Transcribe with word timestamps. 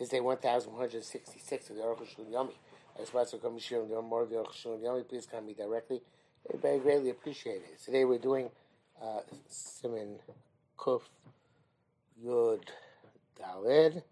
is 0.00 0.08
day 0.08 0.20
1166 0.20 1.70
of 1.70 1.76
the 1.76 1.82
Aruch 1.82 2.08
Shul 2.08 2.24
Yomi. 2.24 2.54
As 3.00 3.12
well 3.12 3.22
as 3.22 3.34
come 3.42 3.58
share 3.58 3.84
more 4.02 4.22
of 4.22 4.30
the 4.30 4.36
Aruch 4.36 4.54
Yomi, 4.82 5.06
please 5.06 5.26
come 5.26 5.46
me 5.46 5.52
directly. 5.52 6.00
I 6.52 6.56
very 6.56 6.78
greatly 6.78 7.10
appreciate 7.10 7.56
it. 7.56 7.78
Today 7.84 8.06
we're 8.06 8.18
doing 8.18 8.48
uh, 9.02 9.20
Siman 9.50 10.16
Kuf 10.78 11.02
Yud 12.24 12.62
Dalid 13.38 14.02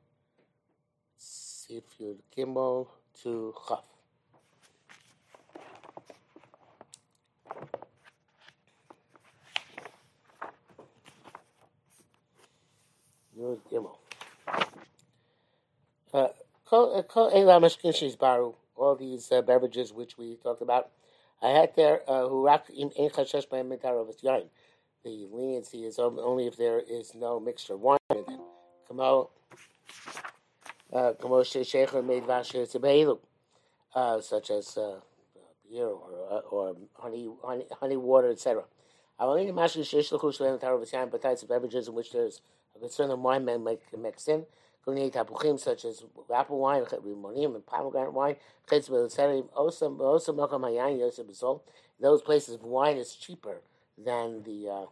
Sif 1.17 1.85
Yud 1.99 2.17
Gimel 2.37 2.87
to 3.23 3.55
Chaf. 3.67 3.85
Yud 13.39 13.59
Gimel. 13.73 14.08
Uh, 16.13 16.29
all 18.77 18.97
these 18.99 19.33
uh, 19.33 19.43
beverages 19.43 19.93
which 19.93 20.17
we 20.17 20.37
talked 20.37 20.63
about. 20.63 20.89
I 21.43 21.51
had 21.51 21.77
there 21.77 22.01
uh, 22.09 22.27
in 22.71 22.91
yain. 24.23 24.49
The 25.05 25.27
leniency 25.31 25.85
is 25.85 25.99
only 25.99 26.47
if 26.47 26.57
there 26.57 26.81
is 26.81 27.15
no 27.15 27.39
mixture 27.39 27.75
of 27.75 27.81
wine 27.81 27.99
in 28.11 28.25
them. 28.25 28.41
Uh, 30.91 31.13
kamo 31.21 31.43
uh 33.95 34.21
such 34.21 34.51
as 34.51 34.77
uh, 34.77 35.01
beer 35.71 35.87
or 35.87 36.29
uh, 36.31 36.39
or 36.51 36.77
honey 36.95 37.29
honey 37.45 37.67
honey 37.79 37.97
water, 37.97 38.31
etc. 38.31 38.65
I 39.19 39.27
will 39.27 39.35
lechush 39.35 40.11
mitar 40.11 41.43
of 41.43 41.49
beverages 41.49 41.89
in 41.89 41.95
which 41.95 42.13
there's 42.13 42.41
a 42.75 42.79
concern 42.79 43.11
of 43.11 43.19
wine 43.19 43.45
make 43.45 43.81
mix 43.97 44.27
in 44.87 45.11
tapuchim 45.11 45.59
such 45.59 45.85
as 45.85 46.03
apple 46.35 46.59
wine, 46.59 46.83
rimonim, 46.83 47.55
and 47.55 47.67
pomegranate 47.67 48.13
wine, 48.13 48.37
also 49.55 51.63
those 52.01 52.23
places 52.23 52.59
wine 52.63 52.97
is 52.97 53.15
cheaper 53.15 53.61
than 54.03 54.43
the 54.45 54.69
uh, 54.69 54.87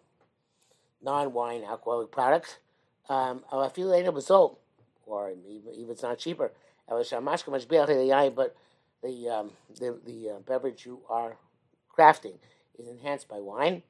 non-wine 1.02 1.64
alcoholic 1.64 2.10
products. 2.10 2.58
Um, 3.08 3.44
later 3.76 4.10
result, 4.10 4.58
or 5.06 5.30
even, 5.30 5.74
even 5.74 5.92
it's 5.92 6.02
not 6.02 6.18
cheaper. 6.18 6.52
But 6.88 7.06
the 9.02 9.28
um, 9.28 9.50
the, 9.78 9.98
the 10.04 10.30
uh, 10.30 10.38
beverage 10.40 10.86
you 10.86 11.00
are 11.08 11.36
crafting 11.96 12.34
is 12.78 12.88
enhanced 12.88 13.28
by 13.28 13.38
wine. 13.38 13.82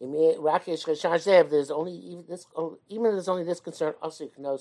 There's 0.00 1.70
only 1.70 1.92
even 1.92 2.24
this, 2.28 2.46
even 2.88 3.06
if 3.06 3.12
there's 3.12 3.28
only 3.28 3.44
this 3.44 3.60
concern, 3.60 3.94
also 4.02 4.24
you 4.24 4.30
can 4.30 4.42
know 4.44 4.58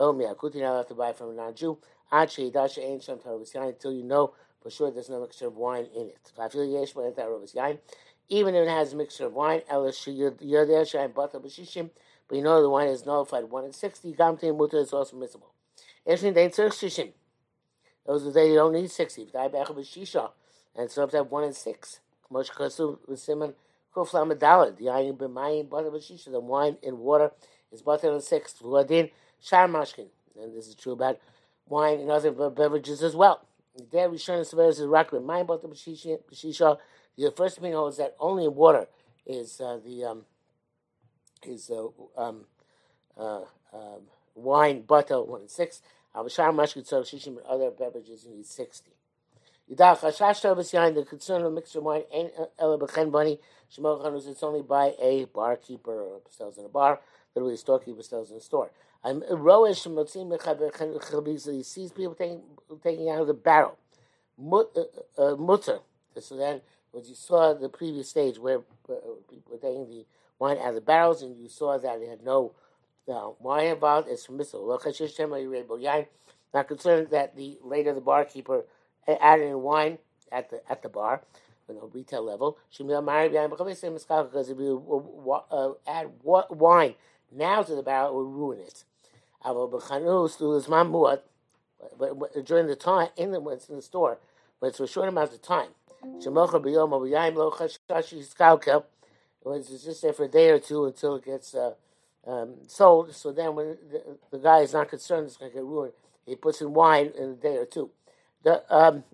Oh, 0.00 0.14
akutin 0.14 0.64
I'll 0.64 0.76
have 0.78 0.88
to 0.88 0.94
buy 0.94 1.12
from 1.12 1.30
a 1.30 1.34
non-Jew. 1.34 1.78
Until 2.10 3.92
you 3.92 4.02
know 4.04 4.32
for 4.62 4.70
sure 4.70 4.90
there's 4.90 5.10
no 5.10 5.20
mixture 5.20 5.48
of 5.48 5.56
wine 5.56 5.86
in 5.94 6.08
it. 6.08 6.32
Even 8.30 8.54
if 8.54 8.66
it 8.66 8.70
has 8.70 8.92
a 8.92 8.96
mixture 8.96 9.26
of 9.26 9.32
wine, 9.34 9.62
you're 9.70 10.30
but 12.28 12.36
you 12.36 12.42
know 12.42 12.60
the 12.60 12.68
wine 12.68 12.88
is 12.88 13.06
nullified 13.06 13.44
one 13.44 13.64
in 13.64 13.72
sixty. 13.72 14.12
Gamtin 14.12 14.56
mutter 14.56 14.78
is 14.78 14.92
also 14.92 15.16
permissible. 15.16 15.54
Shishim. 16.06 17.12
Those 18.06 18.26
are 18.26 18.32
they 18.32 18.48
you 18.50 18.56
don't 18.56 18.72
need 18.72 18.90
sixty. 18.90 19.26
B'shisha, 19.26 20.30
and 20.76 20.90
so 20.90 21.06
they 21.06 21.18
have 21.18 21.30
one 21.30 21.44
in 21.44 21.52
six. 21.54 22.00
B'shisha. 22.30 23.10
The 26.30 26.40
wine 26.40 26.76
in 26.82 26.98
water 26.98 27.32
is 27.72 27.82
butter 27.82 28.12
in 28.12 28.20
six. 28.20 28.62
Shar 29.42 29.68
Mashkin. 29.68 30.06
And 30.40 30.56
this 30.56 30.68
is 30.68 30.74
true 30.74 30.92
about 30.92 31.18
wine 31.68 32.00
and 32.00 32.10
other 32.10 32.30
beverages 32.30 33.02
as 33.02 33.14
well. 33.14 33.44
There, 33.90 34.08
Rishon 34.08 34.40
Severis 34.40 34.70
is 34.70 34.80
Rakman. 34.80 35.24
Mine 35.24 35.46
bought 35.46 35.62
the 35.62 35.68
Bashisha. 35.68 36.78
The 37.16 37.30
first 37.32 37.58
thing 37.58 37.72
is 37.72 37.96
that 37.96 38.16
only 38.18 38.48
water 38.48 38.86
is 39.26 39.60
uh, 39.60 39.78
the 39.84 40.04
um, 40.04 40.24
is 41.46 41.70
uh, 41.70 41.88
um, 42.20 42.44
uh, 43.16 43.42
um, 43.72 44.02
wine, 44.34 44.82
butter, 44.82 45.22
one 45.22 45.42
and 45.42 45.50
six. 45.50 45.82
Avashar 46.14 46.52
Mashkin, 46.52 46.86
so 46.86 47.02
Shishim 47.02 47.38
and 47.38 47.46
other 47.46 47.70
beverages, 47.70 48.24
you 48.24 48.34
need 48.34 48.46
60. 48.46 48.90
Yidach 49.70 50.00
Hashash 50.00 50.42
Yain, 50.42 50.94
the 50.94 51.04
concern 51.04 51.42
of 51.42 51.56
of 51.56 51.82
wine, 51.82 52.02
ain't 52.12 52.32
Ela 52.58 52.78
Bechen 52.78 53.10
Bunny. 53.12 53.38
Shemol 53.70 54.02
Chanus, 54.02 54.26
it's 54.26 54.42
only 54.42 54.62
by 54.62 54.94
a 55.00 55.26
barkeeper 55.26 55.92
or 55.92 56.22
sells 56.30 56.56
in 56.56 56.64
a 56.64 56.68
bar. 56.68 57.00
Literally, 57.34 57.54
a 57.54 57.58
storekeeper 57.58 58.02
sells 58.02 58.30
in 58.30 58.38
a 58.38 58.40
store. 58.40 58.70
I'm 59.04 59.22
roish 59.22 59.86
he 61.54 61.62
sees 61.62 61.92
people 61.92 62.14
taking 62.14 62.42
taking 62.82 63.10
out 63.10 63.20
of 63.22 63.26
the 63.28 63.34
barrel. 63.34 63.76
Uh, 64.40 64.64
uh, 65.18 65.36
mutter. 65.36 65.80
So 66.20 66.36
then, 66.36 66.60
when 66.92 67.04
you 67.04 67.14
saw 67.14 67.54
the 67.54 67.68
previous 67.68 68.08
stage 68.08 68.38
where 68.38 68.58
uh, 68.88 68.94
people 69.28 69.52
were 69.52 69.58
taking 69.58 69.88
the 69.88 70.06
wine 70.38 70.58
out 70.58 70.70
of 70.70 70.74
the 70.76 70.80
barrels, 70.80 71.22
and 71.22 71.36
you 71.36 71.48
saw 71.48 71.76
that 71.78 72.00
it 72.00 72.08
had 72.08 72.24
no 72.24 72.52
uh, 73.08 73.30
wine 73.40 73.66
involved, 73.66 74.08
it's 74.08 74.26
permissible. 74.26 74.68
Not 74.68 74.82
concerned 76.68 77.08
that 77.10 77.36
the 77.36 77.58
later 77.64 77.92
the 77.94 78.00
barkeeper 78.00 78.64
added 79.08 79.46
in 79.48 79.62
wine 79.62 79.98
at 80.32 80.50
the 80.50 80.60
at 80.70 80.82
the 80.82 80.88
bar, 80.88 81.22
you 81.68 81.74
know, 81.74 81.90
retail 81.92 82.22
level. 82.24 82.58
Because 82.70 84.50
if 84.50 84.58
you 84.58 85.44
uh, 85.50 85.72
add 85.86 86.10
wine 86.24 86.94
now 87.32 87.62
to 87.62 87.74
the 87.74 87.82
barrel, 87.82 88.10
it 88.10 88.14
would 88.14 88.34
ruin 88.34 88.60
it. 88.60 88.84
But 91.98 92.44
during 92.44 92.66
the 92.66 92.76
time, 92.76 93.08
in 93.16 93.32
the, 93.32 93.42
it's 93.48 93.68
in 93.68 93.76
the 93.76 93.82
store, 93.82 94.18
but 94.60 94.68
it's 94.68 94.78
for 94.78 94.84
a 94.84 94.88
short 94.88 95.08
amount 95.08 95.32
of 95.32 95.42
time. 95.42 95.70
It's 99.44 99.84
just 99.84 100.02
there 100.02 100.12
for 100.12 100.24
a 100.24 100.28
day 100.28 100.50
or 100.50 100.58
two 100.58 100.86
until 100.86 101.16
it 101.16 101.24
gets 101.24 101.54
uh, 101.54 101.74
um, 102.26 102.54
sold. 102.66 103.14
So 103.14 103.32
then, 103.32 103.54
when 103.54 103.76
the, 103.90 104.18
the, 104.30 104.38
guy 104.38 104.60
is 104.60 104.72
not 104.72 104.88
concerned 104.88 105.26
it's 105.26 105.36
going 105.36 105.50
to 105.50 105.56
get 105.56 105.64
ruined, 105.64 105.92
he 106.26 106.36
puts 106.36 106.60
in 106.60 106.74
wine 106.74 107.12
in 107.18 107.30
a 107.30 107.34
day 107.34 107.56
or 107.56 107.64
two. 107.64 107.90
The 108.44 108.62
um, 108.74 109.04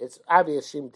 it's 0.00 0.20
obvious. 0.28 0.74
If 0.74 0.92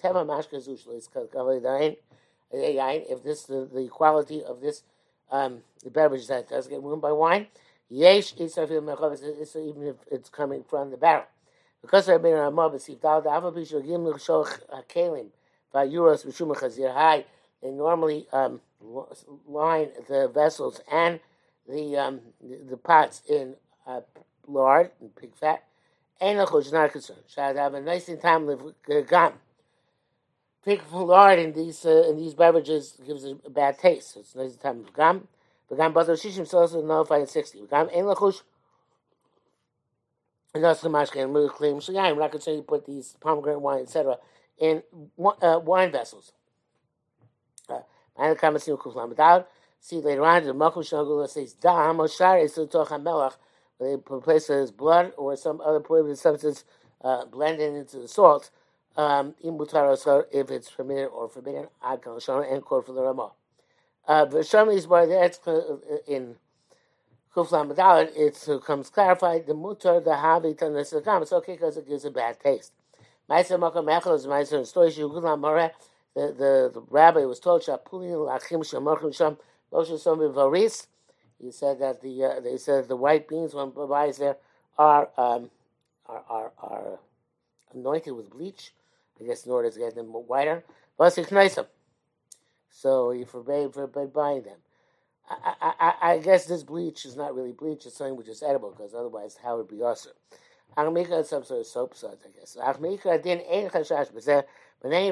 this 3.24 3.42
the, 3.44 3.68
the 3.72 3.88
quality 3.88 4.44
of 4.44 4.60
this 4.60 4.82
um, 5.30 5.62
the 5.82 5.90
beverage 5.90 6.26
that 6.28 6.48
does 6.48 6.68
get 6.68 6.82
ruined 6.82 7.02
by 7.02 7.12
wine, 7.12 7.48
Yesh 7.90 8.34
Isafil 8.34 8.82
Mechavis, 8.82 9.56
even 9.56 9.86
if 9.86 9.96
it's 10.10 10.28
coming 10.28 10.64
from 10.68 10.90
the 10.90 10.96
barrel. 10.96 11.24
Because 11.80 12.08
I've 12.08 12.22
been 12.22 12.34
on 12.34 12.46
a 12.46 12.50
mob, 12.50 12.74
it's 12.74 12.86
Dal 12.86 13.22
Dava 13.22 13.52
Bishul 13.52 13.84
Gim 13.86 14.04
Shoch 14.18 14.58
Kalim, 14.88 15.28
by 15.72 15.86
Euros 15.86 16.26
Chazir 16.26 16.92
High. 16.92 17.24
They 17.62 17.70
normally 17.70 18.26
um, 18.32 18.60
line 19.46 19.88
the 20.08 20.30
vessels 20.32 20.80
and 20.90 21.20
the 21.68 21.96
um, 21.96 22.20
the, 22.40 22.58
the 22.70 22.76
pots 22.76 23.22
in 23.28 23.54
uh, 23.86 24.00
lard 24.46 24.90
and 25.00 25.14
pig 25.14 25.34
fat. 25.34 25.64
Ain't 26.20 26.40
is 26.40 26.72
not 26.72 26.92
concerned. 26.92 27.20
Should 27.28 27.56
have 27.56 27.74
a 27.74 27.80
nice 27.80 28.10
time 28.20 28.46
with 28.46 28.60
gum. 29.08 29.34
Pig 30.64 30.82
lard 30.92 31.38
in 31.38 31.52
these 31.52 31.84
uh, 31.84 32.08
in 32.08 32.16
these 32.16 32.34
beverages 32.34 32.98
gives 33.06 33.24
a, 33.24 33.34
bad 33.50 33.78
taste. 33.78 34.14
So 34.14 34.20
it's 34.20 34.34
nice 34.34 34.56
time 34.56 34.78
with 34.78 34.92
gum. 34.92 35.28
וגם 35.71 35.93
בתר 35.93 36.15
שישים 36.15 36.43
also 36.43 36.81
nullified 36.81 37.21
at 37.23 37.29
60. 37.29 37.63
וגם 37.63 37.89
אין 37.89 38.05
לחוש 38.05 38.43
that's 40.61 40.81
the 40.81 40.89
mashkin 40.89 41.33
really 41.33 41.49
claim. 41.49 41.81
So 41.81 41.91
yeah, 41.91 42.03
I'm 42.03 42.19
not 42.19 42.31
going 42.31 42.39
to 42.39 42.41
say 42.41 42.55
you 42.55 42.61
put 42.61 42.85
these 42.85 43.15
pomegranate 43.19 43.61
wine, 43.61 43.81
etc., 43.81 44.17
in 44.59 44.83
uh, 45.41 45.59
wine 45.63 45.91
vessels. 45.91 46.31
Uh, 47.67 47.79
see 49.79 49.97
later 49.97 50.23
on, 50.23 50.43
the 50.45 50.53
Makum 50.53 50.83
Shagula 50.83 51.27
says, 51.27 51.53
Dam, 51.53 51.97
Oshar, 51.97 52.43
is 52.43 52.53
to 52.53 52.67
Melach, 52.67 53.33
they 53.79 53.97
place 53.97 54.47
his 54.47 54.71
blood 54.71 55.13
or 55.17 55.35
some 55.35 55.59
other 55.61 55.79
prohibited 55.79 56.19
substance 56.19 56.63
uh, 57.03 57.25
blended 57.25 57.73
into 57.73 57.97
the 57.97 58.07
salt, 58.07 58.51
um, 58.95 59.33
if 59.41 60.51
it's 60.51 60.69
permitted 60.69 61.07
or 61.07 61.27
forbidden, 61.27 61.67
Ad 61.83 62.01
and 62.05 62.63
quote 62.63 62.85
for 62.85 62.93
the 62.93 63.01
Ramah. 63.01 63.31
V'sham 64.08 64.74
is 64.74 64.86
by 64.86 65.06
that's 65.06 65.38
in 66.06 66.36
Kuflam 67.34 67.74
Dalit, 67.74 68.16
it 68.16 68.64
comes 68.64 68.90
clarified 68.90 69.46
the 69.46 69.54
mutar 69.54 70.02
the 70.02 70.10
havi 70.10 70.60
and 70.62 70.76
the 70.76 70.80
sakam. 70.80 71.22
It's 71.22 71.32
okay 71.32 71.52
because 71.52 71.76
it 71.76 71.86
gives 71.86 72.04
a 72.04 72.10
bad 72.10 72.40
taste. 72.40 72.72
Ma'aser 73.30 73.58
makam 73.58 73.86
echel 73.86 74.16
is 74.16 74.26
ma'aser 74.26 74.66
story 74.66 74.90
shugudlam 74.90 75.40
mareh. 75.40 75.70
The 76.14 76.32
the 76.32 76.70
the 76.72 76.82
rabbi 76.90 77.20
was 77.26 77.38
told 77.38 77.62
shapulin 77.62 78.26
lachim 78.26 78.60
shamachim 78.60 79.14
sham 79.14 79.36
moshe 79.72 79.98
som 79.98 80.18
varis. 80.18 80.86
He 81.40 81.52
said 81.52 81.78
that 81.80 82.00
the 82.00 82.24
uh, 82.24 82.40
they 82.40 82.56
said 82.56 82.88
the 82.88 82.96
white 82.96 83.28
beans 83.28 83.54
when 83.54 83.70
buys 83.70 84.16
there 84.16 84.38
are 84.78 85.10
um, 85.18 85.50
are, 86.06 86.24
are 86.28 86.52
are 86.58 86.98
anointed 87.74 88.14
with 88.14 88.30
bleach. 88.30 88.72
I 89.20 89.24
guess 89.24 89.44
in 89.44 89.52
order 89.52 89.70
to 89.70 89.78
get 89.78 89.94
them 89.94 90.06
whiter. 90.06 90.64
But 90.96 91.18
it's 91.18 91.30
nice. 91.30 91.58
So 92.80 93.10
he 93.10 93.24
forbade, 93.24 93.74
forbade 93.74 94.12
buying 94.12 94.42
them. 94.42 94.58
I, 95.28 95.72
I, 95.80 95.94
I 96.12 96.18
guess 96.18 96.46
this 96.46 96.62
bleach 96.62 97.04
is 97.04 97.16
not 97.16 97.34
really 97.34 97.50
bleach. 97.50 97.86
It's 97.86 97.96
something 97.96 98.16
which 98.16 98.28
is 98.28 98.40
edible 98.40 98.70
because 98.70 98.94
otherwise, 98.94 99.36
how 99.42 99.56
would 99.56 99.66
be 99.68 99.82
also? 99.82 100.10
Achmika 100.76 101.20
is 101.20 101.28
some 101.28 101.42
sort 101.42 101.60
of 101.60 101.66
soap 101.66 101.96
suds, 101.96 102.22
I 102.24 102.28
guess. 102.38 102.56
Achmika 102.60 103.26
ein 103.26 103.70
chashash. 103.70 104.44
But 104.80 104.88
in 104.88 104.92
any 104.92 105.10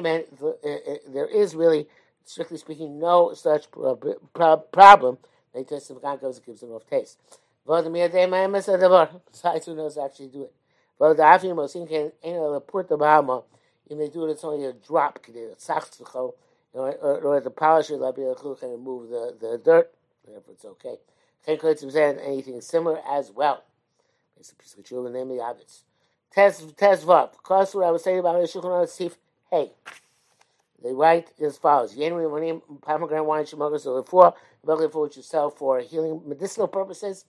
there 1.09 1.25
is 1.25 1.55
really, 1.55 1.89
strictly 2.23 2.57
speaking, 2.57 2.99
no 2.99 3.33
such 3.33 3.69
problem. 3.69 5.17
They 5.53 5.65
test 5.65 5.89
the 5.89 6.17
goes 6.21 6.39
gives 6.39 6.61
them 6.61 6.71
off 6.71 6.89
taste. 6.89 7.19
Besides, 7.65 7.87
who 9.65 9.75
knows 9.75 9.97
actually 9.97 10.29
do 10.29 10.43
it? 10.43 10.53
But 10.97 11.15
the 11.15 11.23
afim 11.23 11.55
mosin 11.55 11.85
can 11.87 12.13
ain't 12.23 12.39
uh, 12.39 12.61
put 12.61 12.87
the 12.87 12.95
bahama. 12.95 13.43
If 13.89 13.97
they 13.97 14.07
do 14.07 14.25
it, 14.25 14.31
it's 14.31 14.45
only 14.45 14.65
a 14.65 14.71
drop. 14.71 15.19
Order 16.77 17.41
to 17.41 17.49
polish 17.49 17.89
it, 17.89 17.99
be 18.15 18.23
able 18.23 18.55
to 18.55 18.67
remove 18.67 19.09
the, 19.09 19.35
the 19.39 19.61
dirt. 19.63 19.91
Therefore, 20.25 20.53
it's 20.53 20.65
okay. 20.65 20.97
Anything 21.47 22.61
similar 22.61 22.99
as 23.09 23.31
well. 23.31 23.63
It's 24.39 24.51
a 24.51 24.55
piece 24.55 24.75
of 24.75 24.83
the 24.83 25.09
name 25.09 25.29
the 25.29 25.35
Avitz. 25.35 25.81
Test 26.31 26.77
test 26.77 27.05
vav. 27.05 27.31
Cause 27.41 27.73
what 27.73 27.85
I 27.85 27.91
was 27.91 28.03
saying 28.03 28.19
about 28.19 28.39
the 28.39 28.47
Shulchan 28.47 28.87
Sif. 28.87 29.17
Hey, 29.49 29.71
they 30.83 30.93
write 30.93 31.31
as 31.41 31.57
follows: 31.57 31.95
Yenri 31.95 32.29
Monim 32.29 32.61
pomegranate 32.81 33.25
wine 33.25 33.45
shemogos 33.45 33.81
so 33.81 34.03
for 34.03 35.01
which 35.01 35.17
you 35.17 35.23
sell 35.23 35.49
for 35.49 35.79
healing 35.79 36.21
medicinal 36.25 36.67
purposes. 36.67 37.25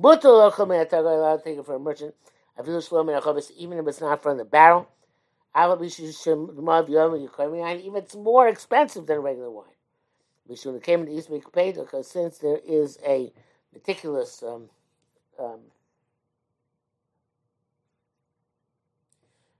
Mutal 0.00 0.50
allowed 0.50 1.36
to 1.36 1.44
take 1.44 1.58
it 1.58 1.66
for 1.66 1.74
a 1.74 1.78
merchant. 1.78 2.14
I 2.58 2.62
feel 2.62 2.80
slower 2.80 3.20
covers 3.20 3.52
even 3.56 3.78
if 3.78 3.86
it's 3.86 4.00
not 4.00 4.22
from 4.22 4.38
the 4.38 4.44
barrel. 4.44 4.88
Even 7.80 7.96
it's 7.96 8.14
more 8.16 8.48
expensive 8.48 9.06
than 9.06 9.20
regular 9.20 9.50
wine. 9.50 9.66
Mishun 10.50 10.82
came 10.82 11.06
to 11.06 11.12
East 11.12 11.30
paid 11.52 11.76
because 11.76 12.08
since 12.10 12.38
there 12.38 12.60
is 12.66 12.98
a 13.06 13.32
meticulous 13.74 14.42
um, 14.42 14.70
um, 15.38 15.60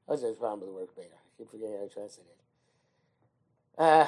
What's 0.07 0.23
the 0.23 0.33
problem 0.33 0.61
with 0.61 0.69
the 0.69 0.75
word 0.75 0.89
beta? 0.97 1.15
I 1.15 1.39
keep 1.39 1.51
forgetting 1.51 1.77
how 1.77 1.85
to 1.85 1.91
translate 1.91 2.27
it. 3.79 3.83
Uh, 3.83 4.07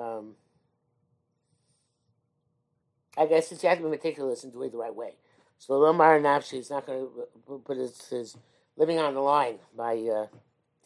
um, 0.00 0.36
I 3.16 3.26
guess 3.26 3.52
it's 3.52 3.62
you 3.62 3.68
have 3.68 3.78
to 3.78 3.84
be 3.84 3.90
meticulous 3.90 4.44
and 4.44 4.52
do 4.52 4.62
it 4.62 4.72
the 4.72 4.78
right 4.78 4.94
way. 4.94 5.14
So 5.58 5.74
Lomar 5.74 6.20
Nafshi 6.20 6.58
is 6.58 6.70
not 6.70 6.86
going 6.86 7.06
to 7.46 7.58
put 7.64 7.76
his, 7.76 8.08
his, 8.08 8.36
living 8.76 8.98
on 8.98 9.14
the 9.14 9.20
line 9.20 9.58
by 9.76 9.96
uh, 9.96 10.26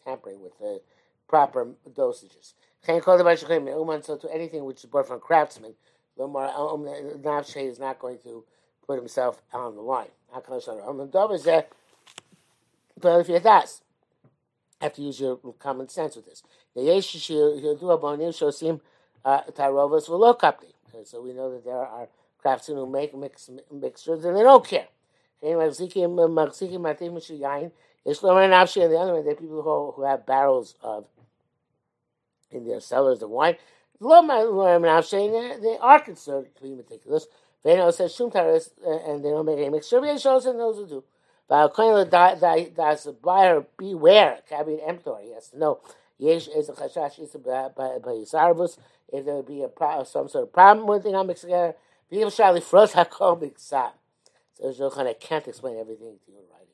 tampering 0.05 0.41
with 0.41 0.57
the 0.59 0.79
proper 1.27 1.69
dosages. 1.91 2.53
So 2.85 4.17
to 4.17 4.33
anything 4.33 4.63
which 4.65 4.83
is 4.83 4.85
bought 4.85 5.07
from 5.07 5.17
a 5.17 5.19
craftsman, 5.19 5.73
Lomar 6.17 6.53
um, 6.55 6.85
Nafshi 7.21 7.69
is 7.69 7.79
not 7.79 7.99
going 7.99 8.19
to 8.19 8.43
put 8.85 8.99
himself 8.99 9.41
on 9.53 9.75
the 9.75 9.81
line. 9.81 10.09
But 13.01 13.19
if 13.21 13.43
does, 13.43 13.81
have 14.81 14.93
to 14.93 15.01
use 15.01 15.19
your 15.19 15.37
common 15.59 15.89
sense 15.89 16.15
with 16.15 16.25
this. 16.25 16.43
The 16.75 16.91
uh. 16.91 17.01
So 21.05 21.21
we 21.21 21.33
know 21.33 21.51
that 21.51 21.63
there 21.65 21.75
are 21.75 22.07
craftsmen 22.41 22.77
who 22.77 22.89
make 22.89 23.15
mix, 23.15 23.49
mixtures 23.71 24.25
and 24.25 24.35
they 24.35 24.43
don't 24.43 24.65
care. 24.65 24.87
Uh, 25.41 25.47
one 25.47 25.59
Nafshi 28.49 28.83
and 28.83 28.91
the 28.91 28.97
other 28.97 29.13
one. 29.13 29.23
There 29.23 29.33
are 29.33 29.35
people 29.35 29.61
who, 29.61 29.91
who 29.95 30.03
have 30.03 30.25
barrels 30.25 30.75
of 30.81 31.05
in 32.51 32.65
their 32.65 32.79
cellars 32.79 33.21
of 33.21 33.29
wine. 33.29 33.55
They 34.01 34.07
are 34.07 35.99
concerned 35.99 36.47
to 36.55 36.63
be 36.63 36.75
meticulous. 36.75 37.27
They 37.63 37.75
know 37.75 37.91
says 37.91 38.15
shum 38.15 38.31
taris, 38.31 38.69
uh, 38.85 39.11
and 39.11 39.23
they 39.23 39.29
don't 39.29 39.45
make 39.45 39.57
any 39.57 39.69
mixture. 39.69 39.99
But 39.99 40.19
shows 40.19 40.45
and 40.45 40.59
those 40.59 40.77
who 40.77 40.87
do. 40.87 41.03
But 41.47 41.75
does 41.75 43.03
the 43.03 43.15
buyer 43.21 43.65
beware? 43.77 44.39
Caveat 44.49 44.79
emptor. 44.85 45.15
He 45.21 45.33
has 45.33 45.49
to 45.49 45.59
know. 45.59 45.79
Yesh 46.17 46.47
is 46.47 46.69
a 46.69 46.73
chashash 46.73 47.19
is 47.19 47.31
by 47.33 48.11
yisarvus. 48.11 48.77
If 49.11 49.25
there 49.25 49.35
would 49.35 49.47
be 49.47 49.63
a 49.63 50.05
some 50.05 50.29
sort 50.29 50.43
of 50.43 50.53
problem 50.53 50.87
with 50.87 51.03
the 51.03 51.23
mixed 51.23 51.43
together, 51.43 51.75
people 52.09 52.29
shall 52.29 52.59
froze 52.61 52.93
hakol 52.93 53.41
miksam. 53.41 53.91
So 54.53 54.71
Shulchan 54.71 55.19
can't 55.19 55.47
explain 55.47 55.77
everything 55.77 56.17
to 56.25 56.31
you 56.31 56.37
in 56.37 56.43
writing. 56.51 56.67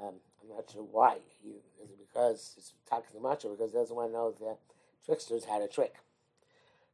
Um, 0.00 0.14
I'm 0.42 0.56
not 0.56 0.70
sure 0.70 0.82
why. 0.82 1.18
He, 1.42 1.50
is 1.82 1.90
it 1.90 1.98
because 1.98 2.54
it's 2.56 2.74
talking 2.88 3.06
too 3.12 3.20
much, 3.20 3.44
or 3.44 3.50
because 3.50 3.72
he 3.72 3.78
doesn't 3.78 3.96
want 3.96 4.10
to 4.10 4.12
know 4.12 4.34
the 4.38 4.56
tricksters 5.04 5.44
had 5.44 5.62
a 5.62 5.68
trick? 5.68 5.94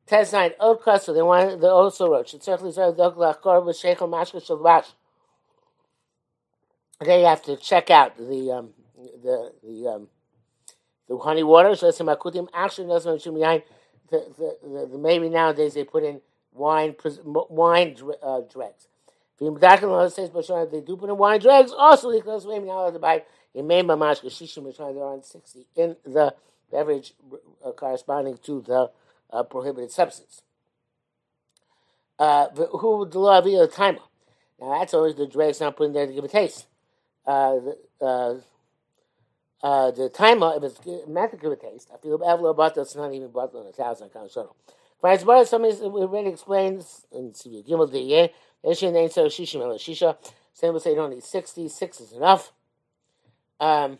Test 0.07 0.35
nine, 0.35 0.53
old 0.61 0.81
crust, 0.81 1.07
they 1.07 1.23
want 1.23 1.61
they 1.63 1.67
also 1.67 2.11
wrote, 2.11 2.29
should 2.29 2.43
certainly 2.43 2.73
Lachor 2.73 3.65
with 3.65 3.77
Sheikh 3.77 3.99
Mashka 3.99 4.85
you 7.01 7.27
have 7.27 7.43
to 7.43 7.57
check 7.57 7.91
out 7.91 8.17
the 8.17 8.53
um, 8.53 8.71
the 9.23 9.53
the 9.63 9.89
um, 9.89 10.09
the 11.09 11.17
honey 11.19 11.43
water. 11.43 11.75
So 11.75 11.91
some 11.91 12.07
akutim 12.07 12.49
actually 12.53 12.89
doesn't 12.89 13.11
mention 13.11 13.35
behind 13.35 13.63
the, 14.11 14.25
the, 14.39 14.69
the, 14.69 14.87
the 14.93 14.99
maybe 14.99 15.29
nowadays 15.29 15.75
they 15.75 15.85
put 15.85 16.05
in 16.05 16.21
wine 16.55 16.95
wine 17.25 17.97
uh, 18.23 18.41
dregs. 18.41 18.89
If 19.41 20.71
they 20.71 20.81
do 20.81 20.97
put 20.97 21.11
in 21.11 21.19
wine 21.19 21.41
dregs. 21.41 21.73
Also, 21.77 22.13
because 22.13 22.47
maybe 22.47 22.67
now 22.67 22.89
to 22.91 22.99
buy 22.99 23.25
in 23.53 23.67
main 23.67 23.87
mamash 23.87 24.23
kashishim 24.23 24.77
they're 24.77 25.05
on 25.05 25.23
sixty 25.23 25.67
in 25.77 25.97
the 26.05 26.35
beverage 26.71 27.15
uh, 27.65 27.73
corresponding 27.73 28.39
to 28.45 28.63
the 28.63 28.91
uh, 29.31 29.43
prohibited 29.43 29.91
substance. 29.91 30.43
Uh, 32.19 32.49
who 32.49 33.07
the 33.09 33.19
law 33.19 33.39
of 33.39 33.45
the 33.45 33.69
timer? 33.73 33.99
Now 34.61 34.79
that's 34.79 34.95
always 34.95 35.17
the 35.17 35.27
dregs 35.27 35.61
not 35.61 35.77
put 35.77 35.87
in 35.87 35.93
there 35.93 36.07
to 36.07 36.13
give 36.13 36.25
a 36.25 36.29
taste. 36.29 36.67
Uh, 37.27 37.55
the, 37.55 37.79
uh, 38.01 38.35
uh, 39.63 39.91
the 39.91 40.09
timer, 40.11 40.53
if 40.57 40.63
it's 40.63 41.09
meant 41.09 41.33
to 41.33 41.37
give 41.37 41.51
a 41.51 41.57
taste, 41.57 41.91
I 41.93 41.97
feel 41.99 42.19
but 42.19 42.77
it's 42.77 42.95
not 42.95 43.13
even 43.13 43.29
bottle 43.31 43.63
in 43.63 43.69
a 43.69 43.73
thousand 43.73 44.11
kind 44.11 44.31
of 44.35 44.49
as 45.13 45.23
far 45.23 45.37
as 45.37 45.51
somebody 45.51 45.75
already 45.83 46.29
explains 46.29 47.07
in 47.13 47.33
Gimel 47.33 47.93
Diyeh, 47.93 48.31
Eshin 48.65 48.97
ain't 48.97 49.13
so 49.13 49.27
shishim 49.27 49.61
el 49.61 49.79
shisha. 49.79 50.17
Some 50.53 50.73
will 50.73 50.81
say 50.81 50.91
you 50.91 50.97
don't 50.97 51.11
need 51.11 51.25
sixty. 51.25 51.69
Six 51.69 52.01
is 52.01 52.13
enough. 52.13 52.53
Um, 53.61 53.99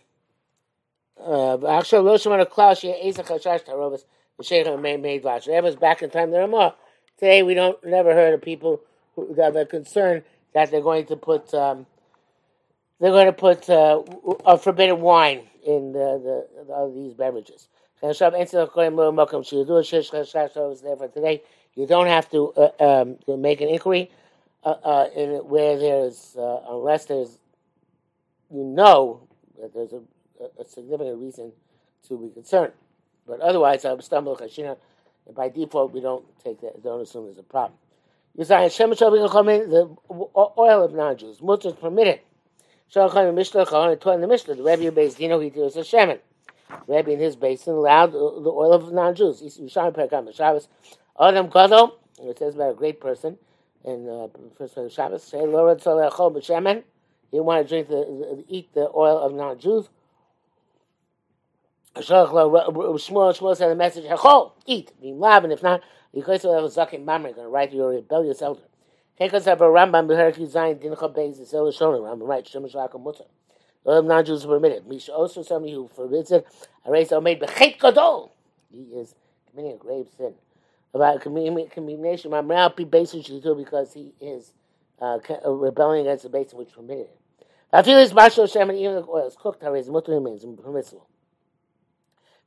uh, 1.21 1.67
actually, 1.67 2.07
Rosh 2.07 2.25
Klaus, 2.51 2.81
Ezek 2.81 3.27
Hashash 3.27 3.65
Tarovas, 3.65 4.05
the 4.39 4.45
Sheikh 4.45 4.81
made 4.81 5.03
made 5.03 5.23
vash. 5.23 5.47
That 5.47 5.63
was 5.63 5.77
back 5.77 6.03
in 6.03 6.11
time 6.11 6.31
there 6.31 6.43
are 6.43 6.49
more. 6.49 6.75
Today 7.19 7.43
we 7.43 7.55
don't 7.55 7.83
never 7.85 8.13
heard 8.13 8.35
of 8.35 8.43
people 8.43 8.81
who 9.15 9.35
that 9.35 9.57
are 9.57 9.65
concerned 9.65 10.23
that 10.55 10.71
they're 10.71 10.81
going 10.81 11.07
to 11.07 11.17
put 11.17 11.53
um, 11.55 11.87
they're 13.01 13.11
going 13.11 13.27
to 13.27 13.33
put 13.33 13.69
uh, 13.69 14.03
a 14.47 14.59
forbidden 14.59 15.01
wine 15.01 15.43
in 15.67 15.93
the, 15.93 16.47
the, 16.59 16.65
the 16.67 16.93
these 16.95 17.15
beverages. 17.15 17.69
Was 18.03 18.19
there 20.83 20.97
for 20.97 21.09
today. 21.09 21.43
You 21.75 21.87
don't 21.87 22.07
have 22.07 22.31
to, 22.31 22.53
uh, 22.53 22.71
um, 22.81 23.17
to 23.27 23.37
make 23.37 23.61
an 23.61 23.69
inquiry 23.69 24.11
uh, 24.65 24.77
uh, 24.83 25.09
in 25.15 25.31
where 25.49 25.79
there's 25.79 26.37
uh, 26.37 26.61
unless 26.69 27.07
there's 27.07 27.39
you 28.51 28.63
know 28.63 29.27
that 29.61 29.75
there's 29.75 29.93
a, 29.93 30.01
a 30.61 30.65
significant 30.65 31.19
reason 31.21 31.53
to 32.09 32.19
be 32.19 32.31
concerned. 32.31 32.73
But 33.27 33.41
otherwise, 33.41 33.85
I'm 33.85 34.01
stumble 34.01 34.37
chashina. 34.37 34.77
By 35.35 35.49
default, 35.49 35.93
we 35.93 36.01
don't 36.01 36.25
take 36.45 36.61
that. 36.61 36.83
Don't 36.83 37.01
assume 37.01 37.25
there's 37.25 37.39
a 37.39 37.43
problem. 37.43 37.79
The 38.37 39.97
oil 40.37 40.85
of 40.85 40.93
non-Jews. 40.93 41.41
Mutter 41.41 41.69
is 41.69 41.75
permitted. 41.75 42.21
Shalchan 42.93 43.35
Mishnah 43.35 43.65
the 43.65 44.27
Mishnah. 44.29 44.55
The 44.55 44.63
Rebbe 44.63 44.93
based 44.93 45.19
Dino 45.19 45.41
he 45.41 45.51
does 45.51 45.77
a 45.77 45.81
shemen. 45.81 46.19
Rebbe 46.87 47.11
in 47.11 47.21
his 47.21 47.37
basin 47.37 47.75
allowed 47.75 48.13
the 48.13 48.19
oil 48.19 48.73
of 48.73 48.93
non-Jews. 48.93 49.43
Adam 51.21 51.49
Gadol. 51.49 51.99
It 52.23 52.39
says 52.39 52.55
about 52.55 52.71
a 52.71 52.75
great 52.75 53.01
person 53.01 53.39
in 53.85 54.09
uh, 54.09 54.29
first 54.57 54.77
of 54.77 54.93
Shabbos. 54.93 55.31
He 55.31 55.39
didn't 55.39 55.53
want 55.53 55.79
to 57.67 57.69
drink 57.69 57.89
the, 57.89 58.45
eat 58.49 58.73
the 58.75 58.89
oil 58.95 59.19
of 59.19 59.35
non-Jews. 59.35 59.89
Shmuel, 61.97 63.37
Shmuel 63.37 63.57
sent 63.57 63.73
a 63.73 63.75
message, 63.75 64.05
Hechol, 64.05 64.53
eat, 64.67 64.93
being 65.01 65.21
lab, 65.21 65.45
and 65.45 65.53
if 65.53 65.63
not, 65.63 65.81
you 66.13 66.23
could 66.23 66.39
still 66.39 66.55
have 66.55 66.65
a 66.65 66.69
zakin 66.69 67.05
mamre, 67.05 67.33
going 67.33 67.47
to 67.47 67.51
write 67.51 67.71
to 67.71 67.77
your 67.77 67.91
rebellious 67.91 68.43
elder. 68.43 68.63
Hekas 69.21 69.45
have 69.45 69.61
a 69.61 69.65
Rambam, 69.65 70.09
Beherki 70.09 70.51
Zayin, 70.51 70.83
Dincha 70.83 71.15
Beis, 71.15 71.47
Sel 71.47 71.67
Shonim, 71.67 72.01
Rambam, 72.01 72.27
right, 72.27 72.45
Shemesh 72.45 72.75
Raka 72.75 72.99
Mutter. 72.99 73.25
Of 73.87 74.07
non-Jews 74.07 74.47
permitted. 74.47 74.87
Misha 74.87 75.13
also 75.13 75.43
somebody 75.43 75.75
who 75.75 75.89
forbids 75.89 76.33
it, 76.33 76.47
Ares 76.87 77.13
made 77.23 77.41
Bechet 77.41 77.79
Gadol. 77.79 78.33
He 78.71 78.83
is 78.83 79.15
committing 79.51 79.73
a 79.73 79.77
grave 79.77 80.07
sin. 80.17 80.35
About 80.95 81.21
combination, 81.21 82.31
Mamral 82.31 82.75
Pi 82.75 82.85
Basin 82.85 83.21
do 83.21 83.55
because 83.55 83.93
he 83.93 84.13
is 84.21 84.53
uh, 85.01 85.19
rebelling 85.47 86.03
against 86.03 86.23
the 86.23 86.29
basin 86.29 86.59
which 86.59 86.73
permitted 86.73 87.07
it. 87.07 87.19
I 87.73 87.83
feel 87.83 87.99
his 87.99 88.15
Marshal 88.15 88.47
Shem, 88.47 88.71
even 88.71 88.95
the 88.95 89.07
oil 89.07 89.27
is 89.27 89.37
cooked, 89.37 89.65
Ares 89.65 89.91
Mutter 89.91 90.13
remains 90.13 90.45
permissible. 90.45 91.09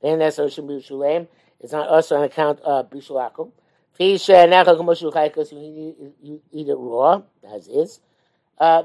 Then 0.02 0.20
that's 0.20 0.38
Oshim 0.40 0.66
Bishulem. 0.66 1.28
It's 1.60 1.74
not 1.74 1.90
also 1.90 2.18
on 2.18 2.24
account 2.24 2.62
of 2.62 2.90
Bishulakum. 2.90 3.52
Fish 3.94 4.28
Nachal 4.28 4.78
Kamoshu 4.80 5.12
because 5.12 5.52
you 5.52 6.42
eat 6.52 6.68
it 6.70 6.76
raw, 6.76 7.22
as 7.54 7.68
is. 7.68 8.00
Uh, 8.60 8.84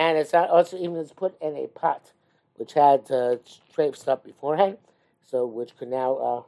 and 0.00 0.16
it's 0.16 0.32
not 0.32 0.48
also 0.48 0.78
even 0.78 0.96
it's 0.96 1.12
put 1.12 1.34
in 1.42 1.54
a 1.54 1.66
pot 1.66 2.12
which 2.54 2.72
had 2.72 3.10
uh, 3.10 3.36
scraped 3.44 4.08
up 4.08 4.24
beforehand, 4.24 4.78
so 5.22 5.44
which 5.46 5.76
could 5.76 5.88
now 5.88 6.46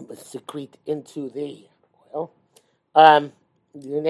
uh, 0.00 0.14
secrete 0.14 0.76
into 0.84 1.30
the 1.30 1.64
oil. 2.14 2.30
Um, 2.94 3.32
because 3.72 4.02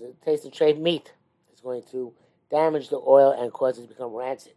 the 0.00 0.12
taste 0.24 0.44
of 0.46 0.52
trade 0.52 0.80
meat 0.80 1.12
is 1.52 1.60
going 1.60 1.84
to 1.92 2.12
damage 2.50 2.88
the 2.88 3.00
oil 3.06 3.30
and 3.30 3.52
cause 3.52 3.78
it 3.78 3.82
to 3.82 3.88
become 3.88 4.12
rancid. 4.12 4.54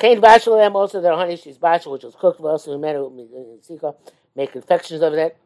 Chain 0.00 0.20
bashalam 0.20 0.76
also 0.76 1.00
their 1.00 1.14
honey 1.14 1.36
she's 1.36 1.58
bashal 1.58 1.90
which 1.90 2.04
was 2.04 2.14
cooked 2.14 2.40
also 2.40 2.78
made 2.78 2.94
in 2.94 3.60
make 4.36 4.52
confections 4.52 5.02
of 5.02 5.14
it. 5.14 5.36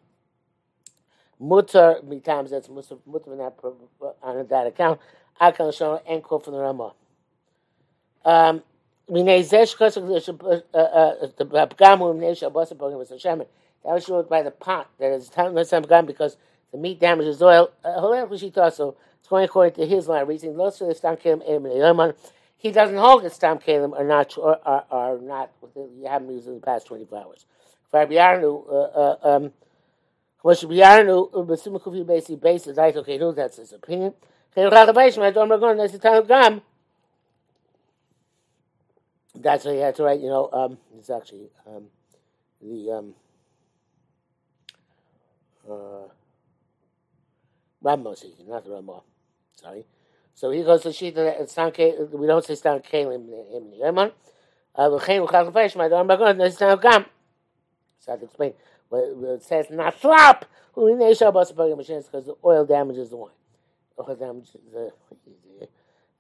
Mutter 1.43 2.01
times 2.25 2.53
that's 2.53 2.69
mutter 2.69 2.95
mutter 3.05 3.35
not 3.35 3.55
on 4.23 4.47
that 4.47 4.69
account. 4.69 5.01
Akal 5.41 5.77
shon 5.77 5.99
quote 6.23 6.45
from 6.45 6.55
the 6.55 6.61
Ramah. 6.61 6.93
Um, 8.25 8.63
uh 9.11 10.79
uh 10.79 11.27
the 11.37 11.45
Babkam 11.45 11.99
Nesha 12.21 12.53
Busapogna 12.53 12.97
was 12.97 13.11
a 13.11 13.19
shaman. 13.19 13.49
that 13.85 13.93
was 13.93 14.05
showed 14.05 14.29
by 14.29 14.43
the 14.43 14.53
pot 14.53 14.89
that 15.01 15.11
is 15.11 15.29
time 15.29 15.57
because 16.07 16.37
the 16.71 16.79
meat 16.79 17.01
damages 17.01 17.43
oil. 17.43 17.73
Uh, 17.85 18.71
so 18.71 18.97
it's 19.19 19.29
going 19.29 19.45
according 19.45 19.75
to 19.75 19.85
his 19.85 20.07
line 20.07 20.23
of 20.23 20.29
reasoning. 20.29 20.57
He 22.57 22.71
doesn't 22.71 22.97
hold 22.97 23.25
that 23.25 23.33
stam 23.33 23.59
kalim 23.59 23.99
are 23.99 24.05
not 24.05 24.39
or 24.39 24.61
are, 24.65 24.85
are 24.93 25.19
not 25.19 25.51
you 25.75 26.07
haven't 26.07 26.31
used 26.31 26.47
in 26.47 26.55
the 26.55 26.61
past 26.61 26.87
twenty 26.87 27.05
four 27.05 27.19
hours. 27.19 27.47
Rabbi 27.93 28.15
uh, 28.15 28.73
uh, 28.73 29.17
um, 29.25 29.53
Moshe 30.45 30.65
Yarnu, 30.65 31.31
Basima 31.47 31.81
Kufi 31.81 32.05
Basi 32.05 32.41
basis. 32.41 32.77
I 32.79 32.91
okay, 32.91 33.19
no, 33.19 33.33
that's 33.33 33.59
his 33.59 33.73
opinion. 33.73 34.15
That's 34.55 34.75
what 39.65 39.75
he 39.75 39.81
had 39.81 39.97
to 39.97 40.03
write. 40.03 40.21
You 40.21 40.29
know, 40.29 40.51
um, 40.53 40.79
it's 40.99 41.09
actually 41.11 41.49
um, 41.67 41.85
the 42.61 42.91
um, 42.91 43.15
uh, 45.69 46.09
Ramah 47.81 48.15
not 48.47 48.65
the 48.65 48.71
Ramah. 48.71 49.01
Sorry. 49.55 49.85
So 50.35 50.51
he 50.51 50.63
goes 50.63 50.83
to 50.83 50.89
Shita 50.89 51.15
that 51.15 51.51
Stan 51.51 51.73
we 52.13 52.27
don't 52.27 52.45
say 52.45 52.55
Stan 52.55 52.81
Kalim 52.81 53.29
in 53.55 53.71
the 53.71 53.77
Yemen. 53.77 54.13
Uh. 54.75 54.89
So 54.89 54.99
I 58.09 58.11
have 58.11 58.19
to 58.19 58.25
explain. 58.25 58.55
It 58.93 59.43
says 59.43 59.69
the 59.69 59.75
Isha 59.77 61.33
Basa 61.33 61.55
Bagam 61.55 61.79
Hashem 61.79 62.03
because 62.03 62.27
the 62.27 62.35
oil 62.45 62.65
damages 62.65 63.11
the 63.11 63.17
wine. 63.17 63.31
Oil 63.99 64.17
damages 64.17 64.57
the, 64.73 64.93